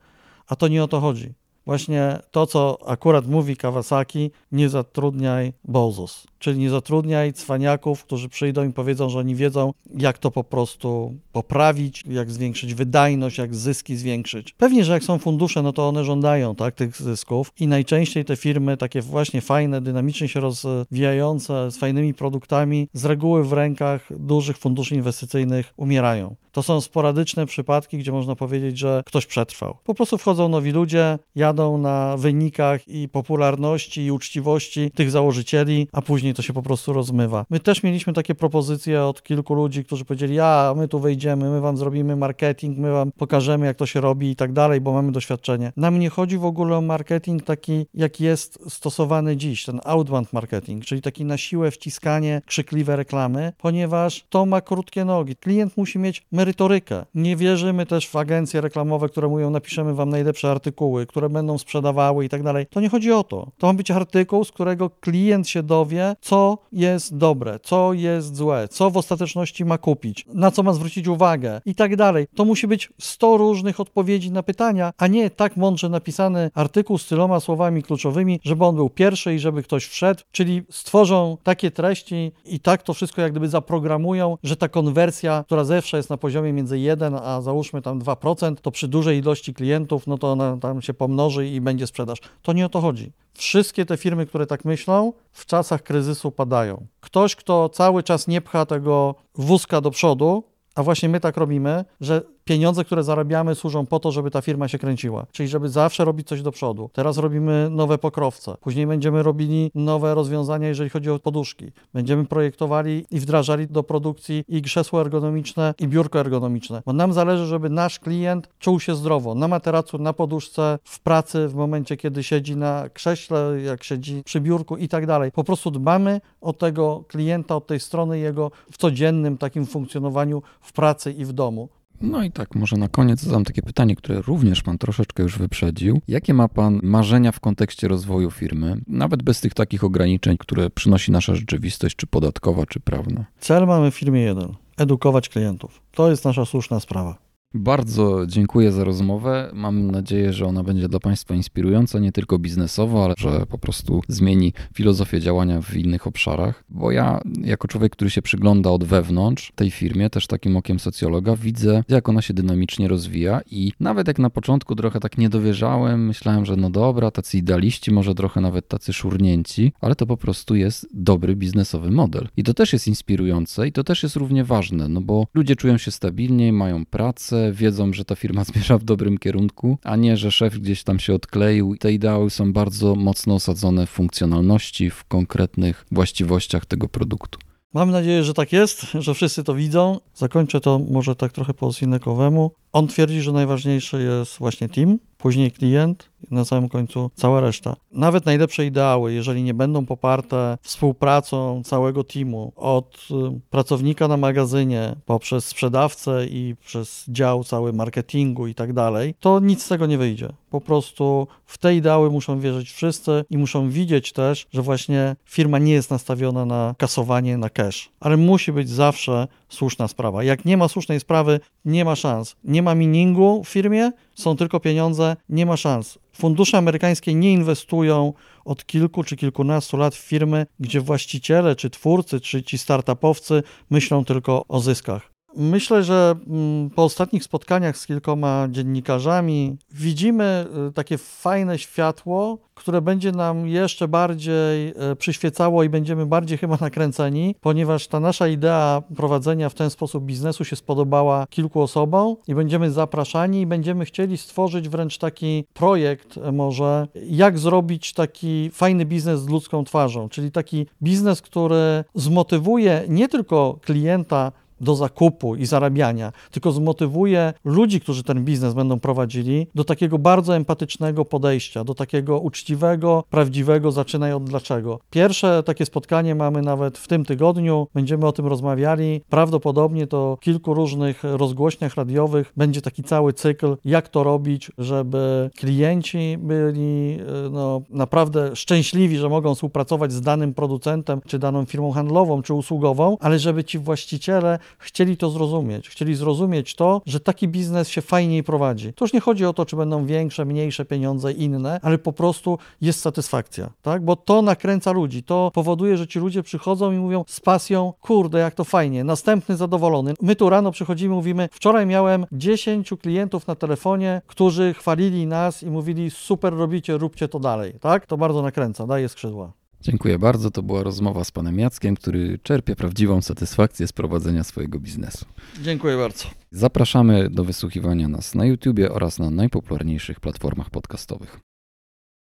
A 0.47 0.55
to 0.55 0.67
nie 0.67 0.83
o 0.83 0.87
to 0.87 0.99
chodzi. 0.99 1.33
Właśnie 1.65 2.19
to, 2.31 2.47
co 2.47 2.77
akurat 2.85 3.27
mówi 3.27 3.57
Kawasaki, 3.57 4.31
nie 4.51 4.69
zatrudniaj 4.69 5.53
bozos, 5.63 6.27
czyli 6.39 6.59
nie 6.59 6.69
zatrudniaj 6.69 7.33
cwaniaków, 7.33 8.03
którzy 8.03 8.29
przyjdą 8.29 8.69
i 8.69 8.73
powiedzą, 8.73 9.09
że 9.09 9.19
oni 9.19 9.35
wiedzą, 9.35 9.73
jak 9.97 10.17
to 10.17 10.31
po 10.31 10.43
prostu 10.43 11.13
poprawić, 11.31 12.03
jak 12.09 12.31
zwiększyć 12.31 12.73
wydajność, 12.73 13.37
jak 13.37 13.55
zyski 13.55 13.97
zwiększyć. 13.97 14.53
Pewnie, 14.57 14.83
że 14.83 14.93
jak 14.93 15.03
są 15.03 15.17
fundusze, 15.17 15.61
no 15.61 15.73
to 15.73 15.87
one 15.87 16.03
żądają 16.03 16.55
tak, 16.55 16.75
tych 16.75 17.01
zysków 17.01 17.51
i 17.59 17.67
najczęściej 17.67 18.25
te 18.25 18.35
firmy, 18.35 18.77
takie 18.77 19.01
właśnie 19.01 19.41
fajne, 19.41 19.81
dynamicznie 19.81 20.27
się 20.27 20.39
rozwijające, 20.39 21.71
z 21.71 21.77
fajnymi 21.77 22.13
produktami, 22.13 22.89
z 22.93 23.05
reguły 23.05 23.43
w 23.43 23.53
rękach 23.53 24.19
dużych 24.19 24.57
funduszy 24.57 24.95
inwestycyjnych 24.95 25.73
umierają. 25.77 26.35
To 26.53 26.63
są 26.63 26.81
sporadyczne 26.81 27.45
przypadki, 27.45 27.97
gdzie 27.97 28.11
można 28.11 28.35
powiedzieć, 28.35 28.77
że 28.77 29.03
ktoś 29.05 29.25
przetrwał. 29.25 29.77
Po 29.83 29.93
prostu 29.93 30.17
wchodzą 30.17 30.49
nowi 30.49 30.71
ludzie, 30.71 31.19
jadą 31.35 31.77
na 31.77 32.17
wynikach 32.17 32.87
i 32.87 33.09
popularności 33.09 34.01
i 34.01 34.11
uczciwości 34.11 34.91
tych 34.91 35.11
założycieli, 35.11 35.87
a 35.91 36.01
później 36.01 36.33
to 36.33 36.41
się 36.41 36.53
po 36.53 36.61
prostu 36.61 36.93
rozmywa. 36.93 37.45
My 37.49 37.59
też 37.59 37.83
mieliśmy 37.83 38.13
takie 38.13 38.35
propozycje 38.35 39.03
od 39.03 39.23
kilku 39.23 39.53
ludzi, 39.53 39.85
którzy 39.85 40.05
powiedzieli, 40.05 40.39
a 40.39 40.73
my 40.77 40.87
tu 40.87 40.99
wejdziemy, 40.99 41.49
my 41.49 41.61
wam 41.61 41.77
zrobimy 41.77 42.15
marketing, 42.15 42.77
my 42.77 42.91
wam 42.91 43.11
pokażemy, 43.11 43.65
jak 43.65 43.77
to 43.77 43.85
się 43.85 44.01
robi 44.01 44.29
i 44.29 44.35
tak 44.35 44.53
dalej, 44.53 44.81
bo 44.81 44.93
mamy 44.93 45.11
doświadczenie. 45.11 45.71
Nam 45.77 45.99
nie 45.99 46.09
chodzi 46.09 46.37
w 46.37 46.45
ogóle 46.45 46.77
o 46.77 46.81
marketing 46.81 47.43
taki, 47.43 47.85
jak 47.93 48.19
jest 48.21 48.59
stosowany 48.69 49.37
dziś, 49.37 49.65
ten 49.65 49.81
outbound 49.85 50.33
marketing, 50.33 50.85
czyli 50.85 51.01
taki 51.01 51.25
na 51.25 51.37
siłę 51.37 51.71
wciskanie, 51.71 52.41
krzykliwe 52.45 52.95
reklamy, 52.95 53.53
ponieważ 53.57 54.23
to 54.29 54.45
ma 54.45 54.61
krótkie 54.61 55.05
nogi. 55.05 55.35
Klient 55.35 55.77
musi 55.77 55.99
mieć 55.99 56.25
merytorykę. 56.43 57.05
Nie 57.15 57.35
wierzymy 57.35 57.85
też 57.85 58.09
w 58.09 58.15
agencje 58.15 58.61
reklamowe, 58.61 59.09
które 59.09 59.27
mówią, 59.27 59.49
napiszemy 59.49 59.93
wam 59.93 60.09
najlepsze 60.09 60.51
artykuły, 60.51 61.05
które 61.05 61.29
będą 61.29 61.57
sprzedawały 61.57 62.25
i 62.25 62.29
tak 62.29 62.43
dalej. 62.43 62.65
To 62.69 62.81
nie 62.81 62.89
chodzi 62.89 63.11
o 63.11 63.23
to. 63.23 63.51
To 63.57 63.67
ma 63.67 63.73
być 63.73 63.91
artykuł, 63.91 64.43
z 64.43 64.51
którego 64.51 64.89
klient 64.89 65.49
się 65.49 65.63
dowie, 65.63 66.15
co 66.21 66.57
jest 66.71 67.17
dobre, 67.17 67.59
co 67.63 67.93
jest 67.93 68.35
złe, 68.35 68.67
co 68.67 68.89
w 68.89 68.97
ostateczności 68.97 69.65
ma 69.65 69.77
kupić, 69.77 70.25
na 70.33 70.51
co 70.51 70.63
ma 70.63 70.73
zwrócić 70.73 71.07
uwagę 71.07 71.61
i 71.65 71.75
tak 71.75 71.95
dalej. 71.95 72.27
To 72.35 72.45
musi 72.45 72.67
być 72.67 72.89
100 72.99 73.37
różnych 73.37 73.79
odpowiedzi 73.79 74.31
na 74.31 74.43
pytania, 74.43 74.93
a 74.97 75.07
nie 75.07 75.29
tak 75.29 75.57
mądrze 75.57 75.89
napisany 75.89 76.51
artykuł 76.53 76.97
z 76.97 77.07
tyloma 77.07 77.39
słowami 77.39 77.83
kluczowymi, 77.83 78.39
żeby 78.43 78.65
on 78.65 78.75
był 78.75 78.89
pierwszy 78.89 79.35
i 79.35 79.39
żeby 79.39 79.63
ktoś 79.63 79.85
wszedł, 79.85 80.21
czyli 80.31 80.61
stworzą 80.69 81.37
takie 81.43 81.71
treści 81.71 82.31
i 82.45 82.59
tak 82.59 82.83
to 82.83 82.93
wszystko 82.93 83.21
jak 83.21 83.31
gdyby 83.31 83.49
zaprogramują, 83.49 84.37
że 84.43 84.57
ta 84.57 84.69
konwersja, 84.69 85.43
która 85.45 85.63
zawsze 85.63 85.97
jest 85.97 86.09
na 86.09 86.17
poziomie 86.17 86.32
między 86.41 86.79
1 86.79 87.15
a 87.15 87.41
załóżmy 87.41 87.81
tam 87.81 87.99
2%, 87.99 88.55
to 88.55 88.71
przy 88.71 88.87
dużej 88.87 89.19
ilości 89.19 89.53
klientów, 89.53 90.07
no 90.07 90.17
to 90.17 90.31
ona 90.31 90.57
tam 90.57 90.81
się 90.81 90.93
pomnoży 90.93 91.47
i 91.47 91.61
będzie 91.61 91.87
sprzedaż. 91.87 92.19
To 92.41 92.53
nie 92.53 92.65
o 92.65 92.69
to 92.69 92.81
chodzi. 92.81 93.11
Wszystkie 93.33 93.85
te 93.85 93.97
firmy, 93.97 94.25
które 94.25 94.45
tak 94.47 94.65
myślą, 94.65 95.13
w 95.31 95.45
czasach 95.45 95.83
kryzysu 95.83 96.31
padają. 96.31 96.85
Ktoś, 97.01 97.35
kto 97.35 97.69
cały 97.69 98.03
czas 98.03 98.27
nie 98.27 98.41
pcha 98.41 98.65
tego 98.65 99.15
wózka 99.35 99.81
do 99.81 99.91
przodu, 99.91 100.43
a 100.75 100.83
właśnie 100.83 101.09
my 101.09 101.19
tak 101.19 101.37
robimy, 101.37 101.85
że 102.01 102.21
pieniądze, 102.43 102.85
które 102.85 103.03
zarabiamy, 103.03 103.55
służą 103.55 103.85
po 103.85 103.99
to, 103.99 104.11
żeby 104.11 104.31
ta 104.31 104.41
firma 104.41 104.67
się 104.67 104.79
kręciła, 104.79 105.25
czyli 105.31 105.49
żeby 105.49 105.69
zawsze 105.69 106.05
robić 106.05 106.27
coś 106.27 106.41
do 106.41 106.51
przodu. 106.51 106.89
Teraz 106.93 107.17
robimy 107.17 107.67
nowe 107.71 107.97
pokrowce, 107.97 108.55
później 108.61 108.87
będziemy 108.87 109.23
robili 109.23 109.71
nowe 109.75 110.15
rozwiązania, 110.15 110.67
jeżeli 110.67 110.89
chodzi 110.89 111.09
o 111.09 111.19
poduszki. 111.19 111.71
Będziemy 111.93 112.25
projektowali 112.25 113.05
i 113.11 113.19
wdrażali 113.19 113.67
do 113.67 113.83
produkcji 113.83 114.43
i 114.47 114.61
krzesło 114.61 115.01
ergonomiczne, 115.01 115.73
i 115.79 115.87
biurko 115.87 116.19
ergonomiczne, 116.19 116.81
bo 116.85 116.93
nam 116.93 117.13
zależy, 117.13 117.45
żeby 117.45 117.69
nasz 117.69 117.99
klient 117.99 118.49
czuł 118.59 118.79
się 118.79 118.95
zdrowo 118.95 119.35
na 119.35 119.47
materacu, 119.47 119.97
na 119.97 120.13
poduszce, 120.13 120.79
w 120.83 120.99
pracy, 120.99 121.47
w 121.47 121.55
momencie, 121.55 121.97
kiedy 121.97 122.23
siedzi 122.23 122.55
na 122.55 122.89
krześle, 122.89 123.61
jak 123.61 123.83
siedzi 123.83 124.23
przy 124.25 124.41
biurku 124.41 124.77
i 124.77 124.87
tak 124.87 125.05
dalej. 125.05 125.31
Po 125.31 125.43
prostu 125.43 125.71
dbamy 125.71 126.21
o 126.41 126.53
tego 126.53 127.03
klienta, 127.07 127.55
od 127.55 127.67
tej 127.67 127.79
strony 127.79 128.19
jego 128.19 128.51
w 128.71 128.77
codziennym 128.77 129.37
takim 129.37 129.65
funkcjonowaniu 129.65 130.41
w 130.61 130.73
pracy 130.73 131.11
i 131.11 131.25
w 131.25 131.33
domu. 131.33 131.69
No 132.03 132.23
i 132.23 132.31
tak, 132.31 132.55
może 132.55 132.77
na 132.77 132.87
koniec 132.87 133.21
zadam 133.21 133.43
takie 133.43 133.61
pytanie, 133.61 133.95
które 133.95 134.21
również 134.21 134.61
Pan 134.61 134.77
troszeczkę 134.77 135.23
już 135.23 135.37
wyprzedził. 135.37 136.01
Jakie 136.07 136.33
ma 136.33 136.47
Pan 136.47 136.79
marzenia 136.83 137.31
w 137.31 137.39
kontekście 137.39 137.87
rozwoju 137.87 138.31
firmy, 138.31 138.77
nawet 138.87 139.23
bez 139.23 139.41
tych 139.41 139.53
takich 139.53 139.83
ograniczeń, 139.83 140.37
które 140.37 140.69
przynosi 140.69 141.11
nasza 141.11 141.35
rzeczywistość, 141.35 141.95
czy 141.95 142.07
podatkowa, 142.07 142.65
czy 142.65 142.79
prawna? 142.79 143.25
Cel 143.39 143.67
mamy 143.67 143.91
w 143.91 143.95
firmie 143.95 144.21
jeden: 144.21 144.53
edukować 144.77 145.29
klientów. 145.29 145.81
To 145.91 146.09
jest 146.09 146.25
nasza 146.25 146.45
słuszna 146.45 146.79
sprawa. 146.79 147.17
Bardzo 147.55 148.25
dziękuję 148.27 148.71
za 148.71 148.83
rozmowę. 148.83 149.51
Mam 149.53 149.91
nadzieję, 149.91 150.33
że 150.33 150.45
ona 150.45 150.63
będzie 150.63 150.87
dla 150.87 150.99
Państwa 150.99 151.35
inspirująca, 151.35 151.99
nie 151.99 152.11
tylko 152.11 152.39
biznesowo, 152.39 153.05
ale 153.05 153.13
że 153.17 153.45
po 153.45 153.57
prostu 153.57 154.01
zmieni 154.07 154.53
filozofię 154.73 155.19
działania 155.19 155.61
w 155.61 155.75
innych 155.75 156.07
obszarach. 156.07 156.63
Bo 156.69 156.91
ja, 156.91 157.21
jako 157.41 157.67
człowiek, 157.67 157.91
który 157.91 158.09
się 158.09 158.21
przygląda 158.21 158.69
od 158.69 158.83
wewnątrz 158.83 159.51
tej 159.55 159.71
firmie, 159.71 160.09
też 160.09 160.27
takim 160.27 160.57
okiem 160.57 160.79
socjologa, 160.79 161.35
widzę, 161.35 161.83
jak 161.89 162.09
ona 162.09 162.21
się 162.21 162.33
dynamicznie 162.33 162.87
rozwija. 162.87 163.41
I 163.51 163.71
nawet 163.79 164.07
jak 164.07 164.19
na 164.19 164.29
początku 164.29 164.75
trochę 164.75 164.99
tak 164.99 165.17
nie 165.17 165.29
dowierzałem, 165.29 166.05
myślałem, 166.05 166.45
że 166.45 166.55
no 166.55 166.69
dobra, 166.69 167.11
tacy 167.11 167.37
idealiści, 167.37 167.91
może 167.91 168.15
trochę 168.15 168.41
nawet 168.41 168.67
tacy 168.67 168.93
szurnięci, 168.93 169.73
ale 169.81 169.95
to 169.95 170.05
po 170.05 170.17
prostu 170.17 170.55
jest 170.55 170.87
dobry 170.93 171.35
biznesowy 171.35 171.91
model. 171.91 172.27
I 172.37 172.43
to 172.43 172.53
też 172.53 172.73
jest 172.73 172.87
inspirujące 172.87 173.67
i 173.67 173.71
to 173.71 173.83
też 173.83 174.03
jest 174.03 174.15
równie 174.15 174.43
ważne, 174.43 174.87
no 174.87 175.01
bo 175.01 175.27
ludzie 175.33 175.55
czują 175.55 175.77
się 175.77 175.91
stabilniej, 175.91 176.53
mają 176.53 176.85
pracę 176.85 177.42
wiedzą, 177.51 177.93
że 177.93 178.05
ta 178.05 178.15
firma 178.15 178.43
zmierza 178.53 178.77
w 178.77 178.83
dobrym 178.83 179.17
kierunku, 179.17 179.77
a 179.83 179.95
nie, 179.95 180.17
że 180.17 180.31
szef 180.31 180.59
gdzieś 180.59 180.83
tam 180.83 180.99
się 180.99 181.13
odkleił. 181.13 181.75
Te 181.79 181.93
ideały 181.93 182.29
są 182.29 182.53
bardzo 182.53 182.95
mocno 182.95 183.35
osadzone 183.35 183.85
w 183.85 183.89
funkcjonalności, 183.89 184.89
w 184.89 185.03
konkretnych 185.03 185.85
właściwościach 185.91 186.65
tego 186.65 186.89
produktu. 186.89 187.39
Mam 187.73 187.91
nadzieję, 187.91 188.23
że 188.23 188.33
tak 188.33 188.53
jest, 188.53 188.81
że 188.81 189.13
wszyscy 189.13 189.43
to 189.43 189.55
widzą. 189.55 189.99
Zakończę 190.15 190.61
to 190.61 190.79
może 190.79 191.15
tak 191.15 191.31
trochę 191.31 191.53
po 191.53 191.73
Sinekowemu. 191.73 192.51
On 192.73 192.87
twierdzi, 192.87 193.21
że 193.21 193.31
najważniejszy 193.31 194.03
jest 194.03 194.37
właśnie 194.37 194.69
team, 194.69 194.99
później 195.17 195.51
klient, 195.51 196.09
na 196.31 196.45
samym 196.45 196.69
końcu 196.69 197.11
cała 197.15 197.41
reszta. 197.41 197.75
Nawet 197.91 198.25
najlepsze 198.25 198.65
ideały, 198.65 199.13
jeżeli 199.13 199.43
nie 199.43 199.53
będą 199.53 199.85
poparte 199.85 200.57
współpracą 200.61 201.61
całego 201.65 202.03
teamu, 202.03 202.51
od 202.55 203.07
y, 203.11 203.39
pracownika 203.49 204.07
na 204.07 204.17
magazynie, 204.17 204.95
poprzez 205.05 205.45
sprzedawcę 205.45 206.25
i 206.25 206.55
przez 206.65 207.05
dział 207.07 207.43
cały 207.43 207.73
marketingu 207.73 208.47
i 208.47 208.55
tak 208.55 208.73
dalej, 208.73 209.15
to 209.19 209.39
nic 209.39 209.63
z 209.63 209.67
tego 209.67 209.85
nie 209.85 209.97
wyjdzie. 209.97 210.29
Po 210.49 210.61
prostu 210.61 211.27
w 211.45 211.57
te 211.57 211.75
ideały 211.75 212.09
muszą 212.09 212.39
wierzyć 212.39 212.71
wszyscy 212.71 213.25
i 213.29 213.37
muszą 213.37 213.69
widzieć 213.69 214.13
też, 214.13 214.47
że 214.51 214.61
właśnie 214.61 215.15
firma 215.25 215.59
nie 215.59 215.73
jest 215.73 215.91
nastawiona 215.91 216.45
na 216.45 216.75
kasowanie, 216.77 217.37
na 217.37 217.49
cash, 217.49 217.89
ale 217.99 218.17
musi 218.17 218.51
być 218.51 218.69
zawsze 218.69 219.27
słuszna 219.49 219.87
sprawa. 219.87 220.23
Jak 220.23 220.45
nie 220.45 220.57
ma 220.57 220.67
słusznej 220.67 220.99
sprawy, 220.99 221.39
nie 221.65 221.85
ma 221.85 221.95
szans. 221.95 222.35
Nie 222.43 222.62
ma 222.63 222.75
miningu 222.75 223.43
w 223.43 223.49
firmie, 223.49 223.91
są 224.15 224.35
tylko 224.35 224.59
pieniądze, 224.59 225.15
nie 225.29 225.45
ma 225.45 225.57
szans. 225.57 225.99
Fundusze 226.13 226.57
amerykańskie 226.57 227.13
nie 227.13 227.33
inwestują 227.33 228.13
od 228.45 228.65
kilku 228.65 229.03
czy 229.03 229.15
kilkunastu 229.15 229.77
lat 229.77 229.95
w 229.95 229.97
firmy, 229.97 230.45
gdzie 230.59 230.81
właściciele, 230.81 231.55
czy 231.55 231.69
twórcy, 231.69 232.19
czy 232.19 232.43
ci 232.43 232.57
startupowcy 232.57 233.43
myślą 233.69 234.05
tylko 234.05 234.45
o 234.47 234.59
zyskach. 234.59 235.12
Myślę, 235.35 235.83
że 235.83 236.15
mm, 236.27 236.69
po 236.69 236.83
ostatnich 236.83 237.23
spotkaniach 237.23 237.77
z 237.77 237.87
kilkoma 237.87 238.47
dziennikarzami 238.51 239.57
widzimy 239.71 240.45
y, 240.69 240.73
takie 240.73 240.97
fajne 240.97 241.57
światło, 241.57 242.37
które 242.55 242.81
będzie 242.81 243.11
nam 243.11 243.47
jeszcze 243.47 243.87
bardziej 243.87 244.69
y, 244.91 244.95
przyświecało 244.95 245.63
i 245.63 245.69
będziemy 245.69 246.05
bardziej 246.05 246.37
chyba 246.37 246.57
nakręceni, 246.61 247.35
ponieważ 247.41 247.87
ta 247.87 247.99
nasza 247.99 248.27
idea 248.27 248.83
prowadzenia 248.95 249.49
w 249.49 249.53
ten 249.53 249.69
sposób 249.69 250.03
biznesu 250.03 250.45
się 250.45 250.55
spodobała 250.55 251.27
kilku 251.29 251.61
osobom 251.61 252.15
i 252.27 252.35
będziemy 252.35 252.71
zapraszani 252.71 253.41
i 253.41 253.45
będziemy 253.45 253.85
chcieli 253.85 254.17
stworzyć 254.17 254.69
wręcz 254.69 254.97
taki 254.97 255.45
projekt 255.53 256.17
y, 256.17 256.31
może, 256.31 256.87
jak 257.09 257.39
zrobić 257.39 257.93
taki 257.93 258.49
fajny 258.49 258.85
biznes 258.85 259.21
z 259.21 259.27
ludzką 259.27 259.63
twarzą, 259.63 260.09
czyli 260.09 260.31
taki 260.31 260.65
biznes, 260.83 261.21
który 261.21 261.83
zmotywuje 261.95 262.83
nie 262.87 263.09
tylko 263.09 263.59
klienta 263.61 264.31
do 264.61 264.75
zakupu 264.75 265.35
i 265.35 265.45
zarabiania, 265.45 266.11
tylko 266.31 266.51
zmotywuje 266.51 267.33
ludzi, 267.45 267.81
którzy 267.81 268.03
ten 268.03 268.25
biznes 268.25 268.53
będą 268.53 268.79
prowadzili, 268.79 269.47
do 269.55 269.63
takiego 269.63 269.99
bardzo 269.99 270.35
empatycznego 270.35 271.05
podejścia, 271.05 271.63
do 271.63 271.75
takiego 271.75 272.19
uczciwego, 272.19 273.03
prawdziwego, 273.09 273.71
zaczynaj 273.71 274.13
od 274.13 274.23
dlaczego. 274.23 274.79
Pierwsze 274.89 275.43
takie 275.43 275.65
spotkanie 275.65 276.15
mamy 276.15 276.41
nawet 276.41 276.77
w 276.77 276.87
tym 276.87 277.05
tygodniu, 277.05 277.67
będziemy 277.73 278.07
o 278.07 278.11
tym 278.11 278.27
rozmawiali. 278.27 279.01
Prawdopodobnie 279.09 279.87
to 279.87 280.15
w 280.15 280.19
kilku 280.19 280.53
różnych 280.53 281.03
rozgłośniach 281.03 281.75
radiowych 281.75 282.33
będzie 282.37 282.61
taki 282.61 282.83
cały 282.83 283.13
cykl, 283.13 283.57
jak 283.65 283.89
to 283.89 284.03
robić, 284.03 284.51
żeby 284.57 285.29
klienci 285.37 286.17
byli 286.19 286.97
e, 286.99 287.29
no, 287.29 287.61
naprawdę 287.69 288.35
szczęśliwi, 288.35 288.97
że 288.97 289.09
mogą 289.09 289.35
współpracować 289.35 289.91
z 289.91 290.01
danym 290.01 290.33
producentem, 290.33 291.01
czy 291.07 291.19
daną 291.19 291.45
firmą 291.45 291.71
handlową, 291.71 292.21
czy 292.21 292.33
usługową, 292.33 292.97
ale 292.99 293.19
żeby 293.19 293.43
ci 293.43 293.59
właściciele 293.59 294.39
chcieli 294.57 294.97
to 294.97 295.09
zrozumieć. 295.09 295.69
Chcieli 295.69 295.95
zrozumieć 295.95 296.55
to, 296.55 296.81
że 296.85 296.99
taki 296.99 297.27
biznes 297.27 297.69
się 297.69 297.81
fajniej 297.81 298.23
prowadzi. 298.23 298.73
To 298.73 298.85
już 298.85 298.93
nie 298.93 298.99
chodzi 298.99 299.25
o 299.25 299.33
to, 299.33 299.45
czy 299.45 299.55
będą 299.55 299.85
większe, 299.85 300.25
mniejsze 300.25 300.65
pieniądze, 300.65 301.11
inne, 301.11 301.59
ale 301.63 301.77
po 301.77 301.93
prostu 301.93 302.37
jest 302.61 302.81
satysfakcja, 302.81 303.49
tak? 303.61 303.85
Bo 303.85 303.95
to 303.95 304.21
nakręca 304.21 304.71
ludzi, 304.71 305.03
to 305.03 305.31
powoduje, 305.33 305.77
że 305.77 305.87
ci 305.87 305.99
ludzie 305.99 306.23
przychodzą 306.23 306.71
i 306.71 306.77
mówią 306.77 307.03
z 307.07 307.19
pasją, 307.19 307.73
kurde, 307.81 308.19
jak 308.19 308.35
to 308.35 308.43
fajnie, 308.43 308.83
następny 308.83 309.37
zadowolony. 309.37 309.93
My 310.01 310.15
tu 310.15 310.29
rano 310.29 310.51
przychodzimy, 310.51 310.95
mówimy, 310.95 311.29
wczoraj 311.31 311.65
miałem 311.65 312.05
10 312.11 312.69
klientów 312.81 313.27
na 313.27 313.35
telefonie, 313.35 314.01
którzy 314.07 314.53
chwalili 314.53 315.07
nas 315.07 315.43
i 315.43 315.49
mówili, 315.49 315.91
super 315.91 316.33
robicie, 316.33 316.77
róbcie 316.77 317.07
to 317.07 317.19
dalej, 317.19 317.53
tak? 317.61 317.85
To 317.85 317.97
bardzo 317.97 318.21
nakręca, 318.21 318.67
daje 318.67 318.89
skrzydła. 318.89 319.42
Dziękuję 319.63 319.99
bardzo. 319.99 320.31
To 320.31 320.43
była 320.43 320.63
rozmowa 320.63 321.03
z 321.03 321.11
panem 321.11 321.39
Jackiem, 321.39 321.75
który 321.75 322.19
czerpie 322.23 322.55
prawdziwą 322.55 323.01
satysfakcję 323.01 323.67
z 323.67 323.73
prowadzenia 323.73 324.23
swojego 324.23 324.59
biznesu. 324.59 325.05
Dziękuję 325.41 325.77
bardzo. 325.77 326.05
Zapraszamy 326.31 327.09
do 327.09 327.23
wysłuchiwania 327.23 327.87
nas 327.87 328.15
na 328.15 328.25
YouTubie 328.25 328.71
oraz 328.71 328.99
na 328.99 329.09
najpopularniejszych 329.09 329.99
platformach 329.99 330.49
podcastowych. 330.49 331.19